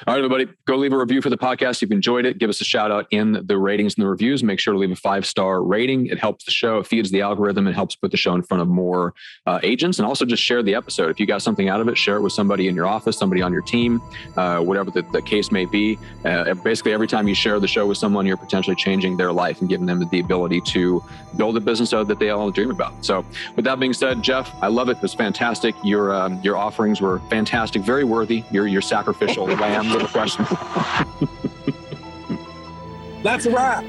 All 0.07 0.13
right, 0.13 0.17
everybody, 0.17 0.47
go 0.65 0.75
leave 0.75 0.93
a 0.93 0.97
review 0.97 1.21
for 1.21 1.29
the 1.29 1.37
podcast. 1.37 1.77
If 1.77 1.83
you've 1.83 1.91
enjoyed 1.91 2.25
it, 2.25 2.37
give 2.37 2.49
us 2.49 2.61
a 2.61 2.63
shout 2.63 2.91
out 2.91 3.07
in 3.11 3.45
the 3.45 3.57
ratings 3.57 3.95
and 3.95 4.03
the 4.03 4.09
reviews. 4.09 4.43
Make 4.43 4.59
sure 4.59 4.73
to 4.73 4.79
leave 4.79 4.91
a 4.91 4.95
five 4.95 5.25
star 5.25 5.63
rating. 5.63 6.07
It 6.07 6.19
helps 6.19 6.45
the 6.45 6.51
show, 6.51 6.79
it 6.79 6.87
feeds 6.87 7.11
the 7.11 7.21
algorithm, 7.21 7.67
and 7.67 7.75
helps 7.75 7.95
put 7.95 8.11
the 8.11 8.17
show 8.17 8.33
in 8.35 8.41
front 8.41 8.61
of 8.61 8.67
more 8.67 9.13
uh, 9.45 9.59
agents. 9.63 9.99
And 9.99 10.05
also 10.05 10.25
just 10.25 10.43
share 10.43 10.63
the 10.63 10.75
episode. 10.75 11.09
If 11.09 11.19
you 11.19 11.25
got 11.25 11.41
something 11.41 11.69
out 11.69 11.81
of 11.81 11.87
it, 11.87 11.97
share 11.97 12.17
it 12.17 12.21
with 12.21 12.33
somebody 12.33 12.67
in 12.67 12.75
your 12.75 12.87
office, 12.87 13.17
somebody 13.17 13.41
on 13.41 13.51
your 13.51 13.61
team, 13.61 14.01
uh, 14.37 14.59
whatever 14.59 14.91
the, 14.91 15.01
the, 15.11 15.21
case 15.25 15.51
may 15.51 15.65
be. 15.65 15.97
Uh, 16.23 16.53
basically, 16.53 16.93
every 16.93 17.07
time 17.07 17.27
you 17.27 17.33
share 17.33 17.59
the 17.59 17.67
show 17.67 17.87
with 17.87 17.97
someone, 17.97 18.27
you're 18.27 18.37
potentially 18.37 18.75
changing 18.75 19.17
their 19.17 19.31
life 19.31 19.59
and 19.61 19.69
giving 19.69 19.87
them 19.87 20.07
the 20.11 20.19
ability 20.19 20.61
to 20.61 21.03
build 21.35 21.57
a 21.57 21.59
business 21.59 21.89
that 21.89 22.19
they 22.19 22.29
all 22.29 22.51
dream 22.51 22.69
about. 22.69 23.03
So, 23.03 23.25
with 23.55 23.65
that 23.65 23.79
being 23.79 23.93
said, 23.93 24.21
Jeff, 24.21 24.51
I 24.61 24.67
love 24.67 24.89
it. 24.89 24.97
It 24.97 25.01
was 25.01 25.13
fantastic. 25.13 25.73
Your 25.83 26.13
um, 26.13 26.39
your 26.43 26.57
offerings 26.57 27.01
were 27.01 27.19
fantastic, 27.29 27.81
very 27.81 28.03
worthy. 28.03 28.43
You're, 28.51 28.67
you're 28.67 28.81
sacrificial 28.81 29.47
lamb 29.55 29.89
little 29.91 30.07
question. 30.07 30.45
That's 33.23 33.45
a 33.45 33.51
wrap. 33.51 33.83